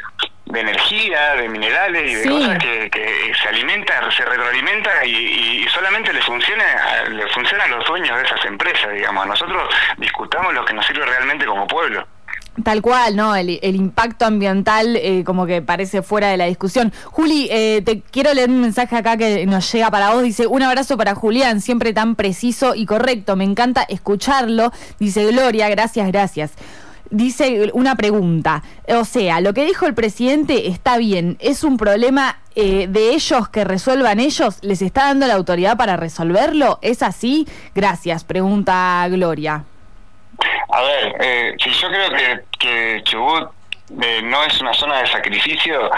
energía, 0.54 1.34
de 1.36 1.48
minerales 1.48 2.10
y 2.10 2.14
de 2.14 2.28
cosas 2.28 2.58
que, 2.58 3.32
se 3.40 3.48
alimenta, 3.48 4.10
se 4.10 4.24
retroalimenta 4.24 5.04
y, 5.04 5.66
solamente 5.68 6.12
le 6.12 6.22
funciona, 6.22 6.64
le 7.08 7.28
funciona 7.28 7.64
a 7.64 7.68
los 7.68 7.86
dueños 7.86 8.16
de 8.16 8.24
esas 8.24 8.44
empresas, 8.44 8.92
digamos. 8.94 9.26
Nosotros 9.26 9.62
discutamos 9.98 10.54
lo 10.54 10.64
que 10.64 10.74
nos 10.74 10.86
sirve 10.86 11.04
realmente 11.04 11.46
como 11.46 11.66
pueblo. 11.66 12.06
Tal 12.64 12.82
cual, 12.82 13.14
¿no? 13.14 13.36
El, 13.36 13.50
impacto 13.62 14.24
ambiental 14.24 14.96
eh, 14.96 15.22
como 15.24 15.46
que 15.46 15.62
parece 15.62 16.02
fuera 16.02 16.28
de 16.28 16.36
la 16.36 16.46
discusión. 16.46 16.92
Juli, 17.04 17.48
eh, 17.52 17.82
te 17.84 18.00
quiero 18.00 18.34
leer 18.34 18.50
un 18.50 18.60
mensaje 18.60 18.96
acá 18.96 19.16
que 19.16 19.46
nos 19.46 19.70
llega 19.72 19.90
para 19.90 20.10
vos. 20.10 20.22
Dice, 20.22 20.46
un 20.46 20.62
abrazo 20.62 20.96
para 20.96 21.14
Julián, 21.14 21.60
siempre 21.60 21.92
tan 21.92 22.16
preciso 22.16 22.74
y 22.74 22.84
correcto. 22.84 23.36
Me 23.36 23.44
encanta 23.44 23.82
escucharlo. 23.88 24.72
Dice 24.98 25.24
Gloria, 25.26 25.68
gracias, 25.68 26.08
gracias 26.08 26.52
dice 27.10 27.70
una 27.74 27.96
pregunta. 27.96 28.62
O 28.88 29.04
sea, 29.04 29.40
lo 29.40 29.54
que 29.54 29.64
dijo 29.64 29.86
el 29.86 29.94
presidente 29.94 30.68
está 30.68 30.98
bien, 30.98 31.36
es 31.40 31.64
un 31.64 31.76
problema 31.76 32.38
eh, 32.54 32.86
de 32.88 33.10
ellos 33.10 33.48
que 33.48 33.64
resuelvan 33.64 34.20
ellos, 34.20 34.58
¿les 34.62 34.82
está 34.82 35.04
dando 35.04 35.26
la 35.26 35.34
autoridad 35.34 35.76
para 35.76 35.96
resolverlo? 35.96 36.78
¿Es 36.82 37.02
así? 37.02 37.46
Gracias, 37.74 38.24
pregunta 38.24 39.06
Gloria. 39.08 39.64
A 40.70 40.82
ver, 40.82 41.16
eh, 41.20 41.56
si 41.62 41.70
yo 41.70 41.88
creo 41.88 42.10
que, 42.10 42.40
que 42.58 43.02
Chubut 43.90 44.22
no 44.22 44.44
es 44.44 44.60
una 44.60 44.74
zona 44.74 45.00
de 45.00 45.06
sacrificio, 45.06 45.90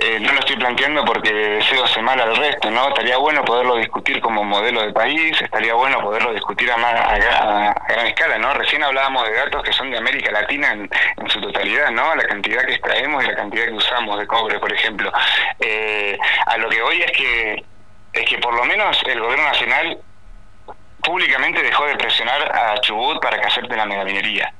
eh, 0.00 0.18
no 0.20 0.32
lo 0.32 0.38
estoy 0.40 0.56
planteando 0.56 1.04
porque 1.04 1.32
deseo 1.32 1.86
mal 2.02 2.20
al 2.20 2.36
resto, 2.36 2.70
¿no? 2.70 2.88
Estaría 2.88 3.16
bueno 3.16 3.44
poderlo 3.44 3.76
discutir 3.76 4.20
como 4.20 4.44
modelo 4.44 4.82
de 4.82 4.92
país, 4.92 5.40
estaría 5.40 5.74
bueno 5.74 6.00
poderlo 6.00 6.32
discutir 6.32 6.70
a, 6.70 6.74
a, 6.74 7.74
gran 7.88 8.06
escala, 8.06 8.38
¿no? 8.38 8.54
Recién 8.54 8.82
hablábamos 8.82 9.26
de 9.28 9.34
datos 9.34 9.62
que 9.62 9.72
son 9.72 9.90
de 9.90 9.98
América 9.98 10.30
Latina 10.30 10.72
en, 10.72 10.90
su 11.28 11.40
totalidad, 11.40 11.90
¿no? 11.90 12.14
La 12.14 12.24
cantidad 12.24 12.64
que 12.64 12.74
extraemos 12.74 13.24
y 13.24 13.26
la 13.26 13.34
cantidad 13.34 13.64
que 13.66 13.72
usamos 13.72 14.18
de 14.18 14.26
cobre, 14.26 14.58
por 14.58 14.72
ejemplo. 14.72 15.10
Eh, 15.58 16.18
a 16.46 16.56
lo 16.58 16.68
que 16.68 16.82
voy 16.82 17.02
es 17.02 17.10
que 17.12 17.64
es 18.12 18.26
que 18.26 18.38
por 18.38 18.54
lo 18.54 18.64
menos 18.64 19.00
el 19.06 19.20
gobierno 19.20 19.46
nacional 19.46 19.98
públicamente 21.02 21.62
dejó 21.62 21.86
de 21.86 21.96
presionar 21.96 22.54
a 22.54 22.78
Chubut 22.80 23.20
para 23.20 23.40
que 23.40 23.46
la 23.76 23.86
megaminería. 23.86 24.52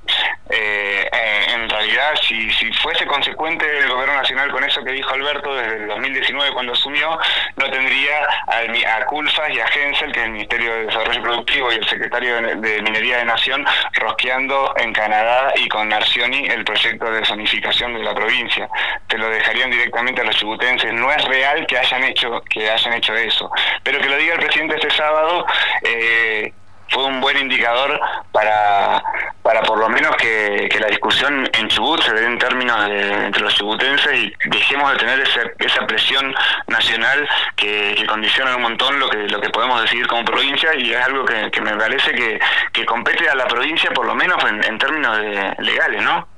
Eh, 0.54 1.08
eh, 1.10 1.46
en 1.54 1.66
realidad, 1.66 2.12
si, 2.20 2.50
fuese 2.82 3.06
consecuente 3.06 3.64
el 3.78 3.88
gobierno 3.88 4.16
nacional 4.16 4.50
con 4.50 4.62
eso 4.64 4.84
que 4.84 4.92
dijo 4.92 5.14
Alberto 5.14 5.54
desde 5.54 5.76
el 5.76 5.88
2019 5.88 6.52
cuando 6.52 6.74
asumió, 6.74 7.18
no 7.56 7.70
tendría 7.70 8.26
a, 8.46 8.96
a 8.96 9.06
Culfas 9.06 9.48
y 9.48 9.60
a 9.60 9.64
Hensel, 9.64 10.12
que 10.12 10.20
es 10.20 10.26
el 10.26 10.32
Ministerio 10.32 10.74
de 10.74 10.86
Desarrollo 10.86 11.22
Productivo 11.22 11.72
y 11.72 11.76
el 11.76 11.88
secretario 11.88 12.42
de, 12.42 12.82
Minería 12.82 13.18
de 13.18 13.24
Nación, 13.24 13.64
rosqueando 13.94 14.74
en 14.76 14.92
Canadá 14.92 15.54
y 15.56 15.68
con 15.70 15.88
Narcioni 15.88 16.46
el 16.48 16.64
proyecto 16.64 17.10
de 17.10 17.24
zonificación 17.24 17.94
de 17.94 18.02
la 18.02 18.14
provincia. 18.14 18.68
Te 19.06 19.16
lo 19.16 19.30
dejarían 19.30 19.70
directamente 19.70 20.20
a 20.20 20.24
los 20.24 20.36
chubutenses. 20.36 20.92
No 20.92 21.10
es 21.10 21.24
real 21.24 21.66
que 21.66 21.78
hayan 21.78 22.04
hecho, 22.04 22.42
que 22.50 22.70
hayan 22.70 22.92
hecho 22.92 23.14
eso. 23.14 23.50
Pero 23.82 24.00
que 24.00 24.08
lo 24.10 24.18
diga 24.18 24.34
el 24.34 24.40
presidente 24.40 24.74
este 24.74 24.90
sábado, 24.90 25.46
eh, 25.82 26.52
fue 26.92 27.04
un 27.04 27.20
buen 27.20 27.38
indicador 27.38 28.00
para, 28.30 29.02
para 29.42 29.62
por 29.62 29.78
lo 29.78 29.88
menos 29.88 30.14
que, 30.16 30.68
la 30.80 30.88
discusión 30.88 31.48
en 31.52 31.68
Chubut 31.68 32.02
se 32.02 32.12
dé 32.12 32.24
en 32.26 32.38
términos 32.38 32.86
de, 32.86 33.26
entre 33.26 33.42
los 33.42 33.54
chubutenses 33.54 34.12
y 34.14 34.32
dejemos 34.46 34.90
de 34.92 34.98
tener 34.98 35.20
esa 35.58 35.86
presión 35.86 36.34
nacional 36.66 37.28
que, 37.54 37.94
que, 37.96 38.04
condiciona 38.06 38.56
un 38.56 38.62
montón 38.62 38.98
lo 38.98 39.08
que 39.08 39.28
lo 39.28 39.40
que 39.40 39.50
podemos 39.50 39.80
decidir 39.82 40.08
como 40.08 40.24
provincia 40.24 40.74
y 40.74 40.92
es 40.92 41.04
algo 41.04 41.24
que, 41.24 41.60
me 41.60 41.76
parece 41.76 42.12
que, 42.12 42.40
que 42.72 42.84
compete 42.84 43.28
a 43.28 43.36
la 43.36 43.46
provincia 43.46 43.90
por 43.92 44.06
lo 44.06 44.14
menos 44.14 44.42
en, 44.44 44.64
en 44.64 44.78
términos 44.78 45.16
de, 45.18 45.54
legales, 45.58 46.02
¿no? 46.02 46.31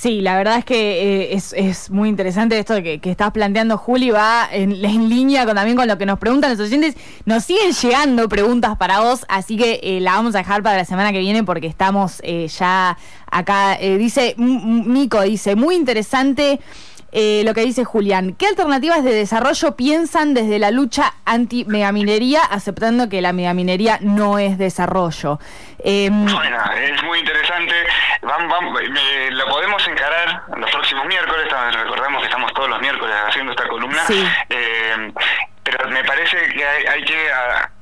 Sí, 0.00 0.20
la 0.20 0.36
verdad 0.36 0.58
es 0.58 0.64
que 0.64 1.22
eh, 1.22 1.34
es, 1.34 1.52
es, 1.52 1.90
muy 1.90 2.08
interesante 2.08 2.56
esto 2.56 2.80
que, 2.84 3.00
estás 3.02 3.32
planteando, 3.32 3.76
Juli, 3.76 4.10
va 4.10 4.48
en, 4.48 4.80
línea 5.08 5.44
con, 5.44 5.56
también 5.56 5.76
con 5.76 5.88
lo 5.88 5.98
que 5.98 6.06
nos 6.06 6.20
preguntan 6.20 6.52
los 6.52 6.60
oyentes. 6.60 6.94
Nos 7.24 7.42
siguen 7.42 7.72
llegando 7.72 8.28
preguntas 8.28 8.76
para 8.76 9.00
vos, 9.00 9.26
así 9.28 9.56
que 9.56 9.80
eh, 9.82 10.00
la 10.00 10.12
vamos 10.12 10.36
a 10.36 10.38
dejar 10.38 10.62
para 10.62 10.76
la 10.76 10.84
semana 10.84 11.10
que 11.10 11.18
viene 11.18 11.42
porque 11.42 11.66
estamos 11.66 12.20
eh, 12.22 12.46
ya 12.46 12.96
acá. 13.28 13.76
dice, 13.76 14.36
Nico 14.38 15.22
dice, 15.22 15.56
muy 15.56 15.74
interesante 15.74 16.60
eh, 17.12 17.42
lo 17.44 17.54
que 17.54 17.62
dice 17.62 17.84
Julián. 17.84 18.34
¿Qué 18.34 18.46
alternativas 18.46 19.02
de 19.02 19.12
desarrollo 19.12 19.76
piensan 19.76 20.34
desde 20.34 20.58
la 20.58 20.70
lucha 20.70 21.14
anti-megaminería, 21.24 22.42
aceptando 22.42 23.08
que 23.08 23.22
la 23.22 23.32
megaminería 23.32 23.98
no 24.00 24.38
es 24.38 24.58
desarrollo? 24.58 25.38
Em, 25.78 26.26
bueno, 26.26 26.58
es 26.74 27.02
muy 27.04 27.20
interesante. 27.20 27.74
lo 29.30 29.46
podemos 29.46 29.86
encarar 29.88 30.42
los 30.56 30.70
próximos 30.70 31.06
miércoles. 31.06 31.46
Recordemos 31.72 32.20
que 32.20 32.26
estamos 32.26 32.52
todos 32.52 32.68
los 32.68 32.80
miércoles 32.80 33.14
haciendo 33.26 33.52
esta 33.52 33.66
columna. 33.68 34.02
Em, 34.48 35.12
pero 35.62 35.88
me 35.90 36.04
parece 36.04 36.36
que 36.54 36.64
hay, 36.64 37.04
que 37.04 37.30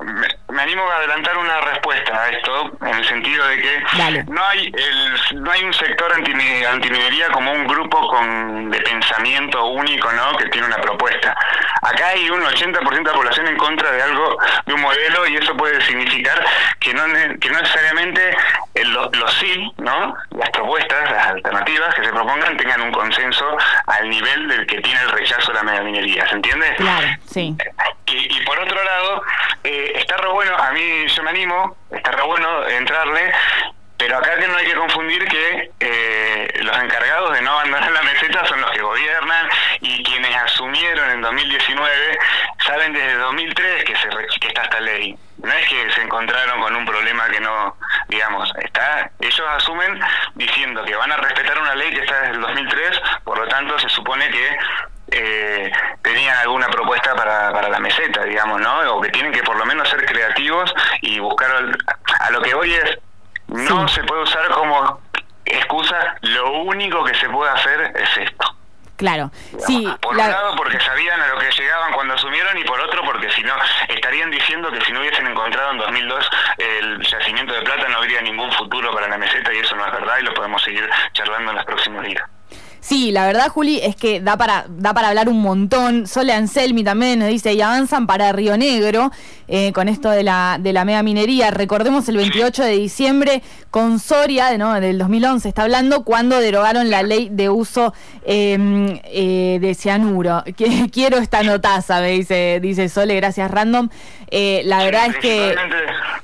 me 0.01 0.29
animo 0.62 0.83
a 0.90 0.97
adelantar 0.97 1.37
una 1.38 1.61
respuesta 1.61 2.23
a 2.23 2.29
esto, 2.31 2.73
en 2.83 2.95
el 2.95 3.05
sentido 3.05 3.47
de 3.47 3.57
que 3.61 3.83
no 4.29 4.45
hay 4.45 4.66
el, 4.66 5.42
no 5.42 5.51
hay 5.51 5.64
un 5.64 5.75
sector 5.75 6.12
anti, 6.12 6.33
antiminería 6.64 7.29
como 7.31 7.53
un 7.53 7.66
grupo 7.66 8.09
con 8.09 8.71
de 8.71 8.81
pensamiento 8.81 9.66
único, 9.66 10.11
¿no? 10.12 10.37
Que 10.37 10.49
tiene 10.49 10.66
una 10.66 10.77
propuesta. 10.77 11.37
Acá 11.83 12.09
hay 12.09 12.29
un 12.31 12.42
80% 12.42 12.90
de 12.90 13.03
la 13.03 13.12
población 13.12 13.47
en 13.49 13.57
contra 13.57 13.90
de 13.92 14.03
algo, 14.03 14.38
de 14.66 14.75
un 14.75 14.81
modelo, 14.81 15.27
y 15.29 15.37
eso 15.37 15.57
puede 15.57 15.81
significar 15.83 16.45
que 16.81 16.92
no, 16.95 17.03
que 17.40 17.51
no 17.51 17.61
necesariamente 17.61 18.37
los 18.85 19.35
sí, 19.35 19.73
¿no? 19.79 20.14
Las 20.31 20.51
propuestas, 20.51 21.11
las 21.11 21.27
alternativas 21.29 21.95
que 21.95 22.05
se 22.05 22.12
propongan 22.12 22.57
tengan 22.57 22.81
un 22.81 22.92
consenso 22.92 23.57
al 23.87 24.09
nivel 24.09 24.49
del 24.49 24.66
que 24.66 24.81
tiene 24.81 25.01
el 25.03 25.11
rechazo 25.11 25.53
a 25.53 25.55
la 25.55 25.62
megaminería, 25.62 26.27
¿se 26.29 26.35
entiende? 26.35 26.75
Claro, 26.77 27.07
sí. 27.27 27.57
Y, 28.09 28.40
por 28.45 28.59
otro 28.59 28.83
lado, 28.83 29.23
eh, 29.64 29.92
está 29.97 30.16
re 30.16 30.29
bueno, 30.29 30.46
a 30.55 30.71
mí 30.73 31.07
yo 31.09 31.23
me 31.23 31.31
animo, 31.31 31.77
está 31.91 32.13
re 32.13 32.23
bueno 32.23 32.69
entrarle, 32.69 33.33
pero 33.97 34.19
acá 34.19 34.37
que 34.39 34.47
no 34.47 34.57
hay 34.57 34.67
que 34.67 34.75
confundir 34.75 35.25
que 35.27 35.71
eh, 35.81 36.61
los 36.63 36.77
encargados 36.77 37.33
de 37.33 37.41
no 37.41 37.53
abandonar 37.53 37.91
la 37.91 38.03
meseta 38.03 38.45
son 38.45 38.61
los 38.61 38.71
que 38.73 38.83
gobiernan 38.83 39.49
y 39.81 40.03
quienes 40.03 40.37
asumieron 40.37 41.11
en 41.13 41.23
2019 41.23 42.19
saben 42.67 42.93
desde 42.93 43.15
2003 43.15 43.85
que, 43.85 43.97
se, 43.97 44.09
que 44.41 44.49
está 44.49 44.63
esta 44.63 44.81
ley. 44.81 45.17
No 45.43 45.53
es 45.53 45.69
que 45.69 45.91
se 45.93 46.03
encontraron 46.03 46.61
con 46.61 46.77
un 46.77 46.85
problema 46.85 47.29
que 47.29 47.41
no, 47.41 47.77
digamos, 48.09 48.53
está, 48.61 49.11
ellos 49.21 49.47
asumen 49.57 49.99
diciendo 50.35 50.85
que 50.85 50.95
van 50.95 51.13
a 51.13 51.17
respetar 51.17 51.59
una 51.59 51.75
ley 51.75 51.91
que 51.95 52.01
está 52.01 52.21
desde 52.21 52.35
el 52.35 52.41
2003, 52.41 53.01
por 53.25 53.39
lo 53.39 53.49
tanto 53.49 53.79
se 53.79 53.89
supone 53.89 54.29
que 54.31 54.59
eh, 55.11 55.71
tenían 56.03 56.37
alguna 56.38 56.69
propuesta 56.69 57.14
para, 57.14 57.53
para 57.53 57.69
la 57.69 57.79
meseta, 57.79 58.25
digamos, 58.25 58.61
¿no? 58.61 58.97
O 58.97 59.01
que 59.01 59.11
tienen 59.11 59.33
que 59.33 59.42
por 59.42 59.57
lo 59.57 59.64
menos 59.64 59.88
ser 59.88 60.05
creativos 60.05 60.73
y 61.01 61.19
buscar, 61.19 61.51
a 62.21 62.31
lo 62.31 62.42
que 62.42 62.55
hoy 62.55 62.75
es, 62.75 62.99
no 63.49 63.87
se 63.88 64.03
puede 64.05 64.23
usar 64.23 64.49
como 64.51 65.01
excusa, 65.45 66.16
lo 66.23 66.61
único 66.62 67.05
que 67.05 67.14
se 67.14 67.29
puede 67.29 67.51
hacer 67.53 67.92
es 67.95 68.29
esto. 68.29 68.57
Claro, 68.97 69.31
sí. 69.66 69.87
Por 70.01 70.12
un 70.12 70.19
lado 70.19 70.57
porque 70.57 70.81
sabían 70.81 71.21
a 71.21 71.27
lo 71.29 71.38
que 71.38 71.51
llegaban 71.51 71.92
cuando 71.92 72.14
asumieron 72.14 72.57
y 72.57 72.64
por 72.64 72.81
otro 72.81 73.03
porque 73.05 73.31
si 73.31 73.42
no, 73.42 73.55
estarían 73.88 74.31
diciendo 74.31 74.71
que 74.73 74.81
si 74.81 74.92
no 74.92 75.01
hubiesen 75.01 75.27
encontrado 75.27 75.73
en 75.73 75.79
2002 75.79 76.31
el 76.57 77.03
yacimiento 77.03 77.53
de 77.53 77.61
plata 77.61 77.88
no 77.88 77.99
habría 77.99 78.23
ningún 78.23 78.51
futuro 78.53 78.90
para 78.92 79.07
la 79.07 79.19
meseta 79.19 79.53
y 79.53 79.59
eso 79.59 79.77
no 79.77 79.85
es 79.87 79.92
verdad 79.92 80.16
y 80.19 80.23
lo 80.23 80.33
podemos 80.33 80.62
seguir 80.62 80.88
charlando 81.12 81.51
en 81.51 81.57
los 81.57 81.66
próximos 81.66 82.05
días. 82.05 82.25
Sí, 82.88 83.11
la 83.11 83.27
verdad, 83.27 83.49
Juli, 83.49 83.81
es 83.83 83.96
que 83.96 84.20
da 84.20 84.37
para, 84.37 84.66
da 84.68 84.94
para 84.94 85.09
hablar 85.09 85.29
un 85.29 85.42
montón. 85.42 86.07
Sole 86.07 86.33
Anselmi 86.33 86.85
también 86.85 87.18
nos 87.18 87.29
dice, 87.31 87.53
y 87.53 87.61
avanzan 87.61 88.07
para 88.07 88.31
Río 88.31 88.57
Negro 88.57 89.11
eh, 89.49 89.72
con 89.72 89.88
esto 89.88 90.09
de 90.11 90.22
la, 90.22 90.59
de 90.61 90.72
la 90.72 90.85
mega 90.85 91.03
minería. 91.03 91.51
Recordemos 91.51 92.09
el 92.09 92.16
28 92.16 92.62
de 92.62 92.72
diciembre 92.72 93.42
con 93.72 93.99
Soria, 93.99 94.57
¿no? 94.57 94.81
del 94.81 94.99
2011 94.99 95.49
está 95.49 95.62
hablando, 95.62 96.05
cuando 96.05 96.38
derogaron 96.38 96.88
la 96.88 97.03
ley 97.03 97.29
de 97.31 97.49
uso 97.49 97.92
em, 98.25 99.01
eh, 99.05 99.59
de 99.61 99.75
cianuro. 99.75 100.44
Quiero 100.92 101.18
esta 101.18 101.42
notaza, 101.42 102.01
me 102.01 102.11
dice, 102.11 102.61
dice 102.62 102.88
Sole, 102.88 103.16
gracias 103.16 103.51
Random. 103.51 103.88
Eh, 104.31 104.62
la 104.64 104.85
verdad 104.85 105.07
es 105.07 105.16
que... 105.16 105.57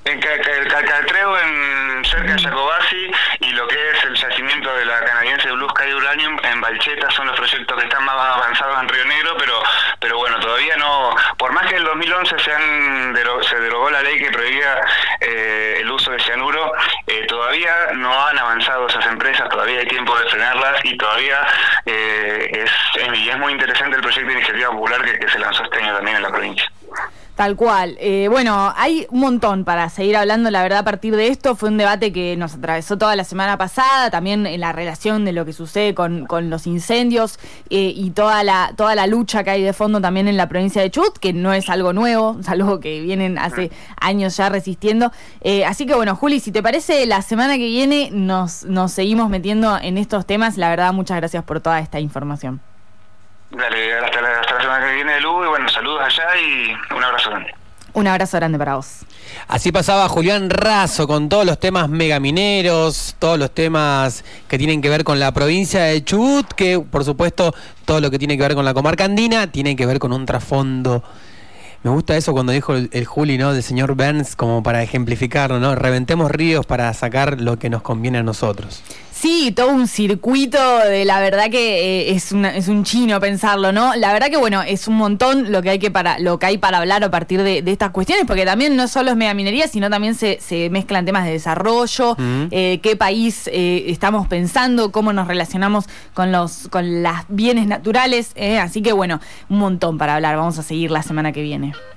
En 0.05 0.21
Calcatreo, 0.21 1.37
en 1.39 2.05
cerca 2.05 2.33
de 2.35 2.39
Jacobasi, 2.43 3.11
y 3.41 3.51
lo 3.53 3.69
que 3.69 3.77
es 3.77 4.05
el 4.05 4.15
yacimiento 4.17 4.75
de 4.75 4.85
la 4.85 5.05
canadiense 5.05 5.51
Blue 5.53 5.69
Sky 5.69 5.95
Uranium 5.95 6.37
en 6.43 6.52
Balcheta 6.61 7.11
son 7.11 7.27
los 7.27 7.37
proyectos 7.37 7.79
que 7.79 7.85
están 7.85 8.05
más 8.05 8.15
avanzados 8.15 8.81
en 8.81 8.89
Río 8.89 9.05
Negro, 9.05 9.37
pero 9.39 9.63
pero 10.03 10.19
bueno, 10.19 10.41
todavía 10.41 10.77
no, 10.77 11.15
por 11.39 11.53
más 11.53 11.65
que 11.67 11.77
en 11.77 11.83
el 11.83 11.85
2011 11.85 12.37
se, 12.41 13.61
derogó 13.61 13.89
la 13.89 14.03
ley 14.03 14.19
que 14.19 14.33
prohibía 14.33 14.81
eh, 15.21 15.79
el 15.81 15.89
uso 15.89 16.11
de 16.11 16.19
cianuro, 16.19 16.73
eh, 17.07 17.25
todavía 17.29 17.73
no 17.95 18.27
han 18.27 18.37
avanzado 18.37 18.89
esas 18.89 19.07
empresas, 19.07 19.49
todavía 19.49 19.79
hay 19.79 19.87
tiempo 19.87 20.19
de 20.19 20.29
frenarlas 20.29 20.85
y 20.85 20.97
todavía 20.97 21.47
eh, 21.87 22.65
es 22.97 23.39
muy 23.39 23.53
interesante 23.53 23.95
el 23.95 24.03
proyecto 24.03 24.27
de 24.27 24.35
iniciativa 24.35 24.71
popular 24.71 25.05
que 25.05 25.29
se 25.29 25.39
lanzó 25.39 25.63
este 25.63 25.79
año 25.79 25.95
también 25.95 26.17
en 26.17 26.23
la 26.23 26.31
provincia. 26.31 26.72
Tal 27.37 27.57
cual. 27.57 27.97
Eh, 27.99 28.29
bueno, 28.31 28.75
hay 28.77 29.07
un 29.11 29.21
montón 29.21 29.65
para 29.65 29.89
seguir 29.89 30.19
hablando, 30.19 30.51
la 30.51 30.63
verdad, 30.63 30.81
a 30.81 30.85
partir 30.85 31.17
de 31.17 31.29
esto. 31.29 31.57
Fue 31.57 31.71
un 31.71 31.79
debate 31.79 32.13
que 32.13 32.37
nos 32.37 32.55
atravesó 32.55 32.99
toda 32.99 33.17
la 33.17 33.25
semana 33.25 33.57
pasada, 33.57 34.11
también 34.11 34.47
en 34.47 34.61
la 34.61 34.73
relación 34.73 35.25
de 35.25 35.33
lo 35.33 35.47
que 35.47 35.55
sucede 35.55 35.95
con, 35.95 36.27
con 36.27 36.51
los 36.51 36.67
incendios 36.67 37.39
eh, 37.71 37.91
y 37.97 38.11
toda 38.11 38.45
la, 38.45 38.75
toda 38.77 38.95
la 38.95 39.07
lucha 39.07 39.45
que 39.45 39.51
hay 39.51 39.63
de 39.63 39.73
fondo 39.73 40.01
también 40.01 40.29
en 40.29 40.37
la 40.37 40.47
provincia 40.49 40.83
de 40.83 40.91
Chut, 40.91 41.17
que 41.19 41.33
no 41.33 41.55
es 41.55 41.71
algo 41.71 41.95
nuevo, 41.95 42.37
es 42.39 42.49
algo 42.51 42.81
que 42.81 43.01
vienen 43.01 43.39
hace 43.39 43.71
años 43.99 44.37
ya 44.37 44.51
resistiendo. 44.51 45.11
Eh, 45.41 45.65
así 45.65 45.87
que 45.87 45.95
bueno, 45.95 46.15
Juli, 46.15 46.39
si 46.39 46.53
te 46.53 46.63
parece, 46.63 47.07
la 47.07 47.23
semana 47.23 47.57
que 47.57 47.67
viene 47.67 48.11
nos, 48.13 48.65
nos 48.65 48.93
seguimos 48.93 49.31
metiendo 49.31 49.79
en 49.81 49.97
estos 49.97 50.27
temas. 50.27 50.59
La 50.59 50.69
verdad, 50.69 50.93
muchas 50.93 51.17
gracias 51.17 51.45
por 51.45 51.61
toda 51.61 51.81
esta 51.81 51.99
información. 51.99 52.61
Dale, 53.57 53.99
hasta 53.99 54.21
la, 54.23 54.61
semana 54.63 54.87
que 54.87 54.95
viene, 54.95 55.21
Lu, 55.21 55.45
y 55.45 55.49
bueno, 55.49 55.69
saludos 55.69 56.01
allá 56.01 56.25
y 56.41 56.73
un 56.95 57.05
abrazo 57.05 57.31
grande. 57.31 57.55
Un 57.93 58.07
abrazo 58.07 58.39
grande 58.39 58.57
para 58.57 58.77
vos. 58.77 59.05
Así 59.47 59.71
pasaba 59.71 60.09
Julián 60.09 60.49
Razo 60.49 61.07
con 61.07 61.29
todos 61.29 61.45
los 61.45 61.61
temas 61.61 61.91
megamineros, 61.91 63.15
todos 63.19 63.39
los 63.39 63.51
temas 63.51 64.25
que 64.49 64.57
tienen 64.57 64.81
que 64.81 64.89
ver 64.89 65.05
con 65.05 65.21
la 65.21 65.33
provincia 65.33 65.83
de 65.83 66.03
Chubut, 66.03 66.51
que 66.55 66.81
por 66.81 67.05
supuesto 67.05 67.55
todo 67.85 68.01
lo 68.01 68.11
que 68.11 68.19
tiene 68.19 68.39
que 68.39 68.43
ver 68.43 68.55
con 68.55 68.65
la 68.65 68.73
comarca 68.73 69.05
andina 69.05 69.53
tiene 69.53 69.77
que 69.77 69.85
ver 69.85 69.99
con 69.99 70.15
un 70.15 70.25
trasfondo. 70.25 71.05
Me 71.83 71.91
gusta 71.91 72.17
eso 72.17 72.33
cuando 72.33 72.53
dijo 72.53 72.75
el, 72.75 72.89
el 72.93 73.05
Juli, 73.05 73.37
¿no? 73.37 73.53
Del 73.53 73.63
señor 73.63 73.95
Burns, 73.95 74.35
como 74.35 74.63
para 74.63 74.83
ejemplificarlo, 74.83 75.61
¿no? 75.61 75.75
Reventemos 75.75 76.31
ríos 76.31 76.65
para 76.65 76.95
sacar 76.95 77.39
lo 77.39 77.59
que 77.59 77.69
nos 77.69 77.83
conviene 77.83 78.19
a 78.19 78.23
nosotros. 78.23 78.83
Sí, 79.23 79.53
todo 79.55 79.69
un 79.69 79.87
circuito 79.87 80.59
de 80.81 81.05
la 81.05 81.21
verdad 81.21 81.49
que 81.49 82.09
eh, 82.09 82.11
es, 82.11 82.33
es 82.33 82.67
un 82.67 82.83
chino 82.83 83.21
pensarlo, 83.21 83.71
¿no? 83.71 83.95
La 83.95 84.13
verdad 84.13 84.31
que 84.31 84.37
bueno, 84.37 84.63
es 84.63 84.89
un 84.89 84.97
montón 84.97 85.53
lo 85.53 85.63
que 85.63 85.71
hay 85.71 85.79
que 85.79 85.93
para, 85.93 86.19
lo 86.19 86.41
que 86.41 86.47
hay 86.47 86.59
para 86.59 86.79
hablar 86.79 87.05
a 87.05 87.11
partir 87.13 87.41
de, 87.41 87.63
estas 87.65 87.93
cuestiones, 87.93 88.25
porque 88.27 88.45
también 88.45 88.75
no 88.75 88.89
solo 88.89 89.13
es 89.13 89.17
megaminería, 89.17 89.69
sino 89.69 89.89
también 89.91 90.17
se, 90.17 90.41
se 90.41 90.71
mezclan 90.71 91.05
temas 91.05 91.25
de 91.25 91.31
desarrollo, 91.31 92.17
eh, 92.51 92.81
qué 92.83 92.97
país 92.97 93.49
eh, 93.53 93.85
estamos 93.87 94.27
pensando, 94.27 94.91
cómo 94.91 95.13
nos 95.13 95.29
relacionamos 95.29 95.85
con 96.15 96.33
los, 96.33 96.67
con 96.67 97.05
las 97.05 97.25
bienes 97.29 97.69
naturales, 97.69 98.35
así 98.61 98.83
que 98.83 98.93
bueno, 98.93 99.21
un 99.49 99.59
montón 99.59 99.99
para 99.99 100.17
hablar, 100.17 100.37
vamos 100.37 100.59
a 100.59 100.65
seguir 100.65 100.91
la 100.91 101.05
semana 101.05 101.31
que 101.31 101.43
viene. 101.43 101.75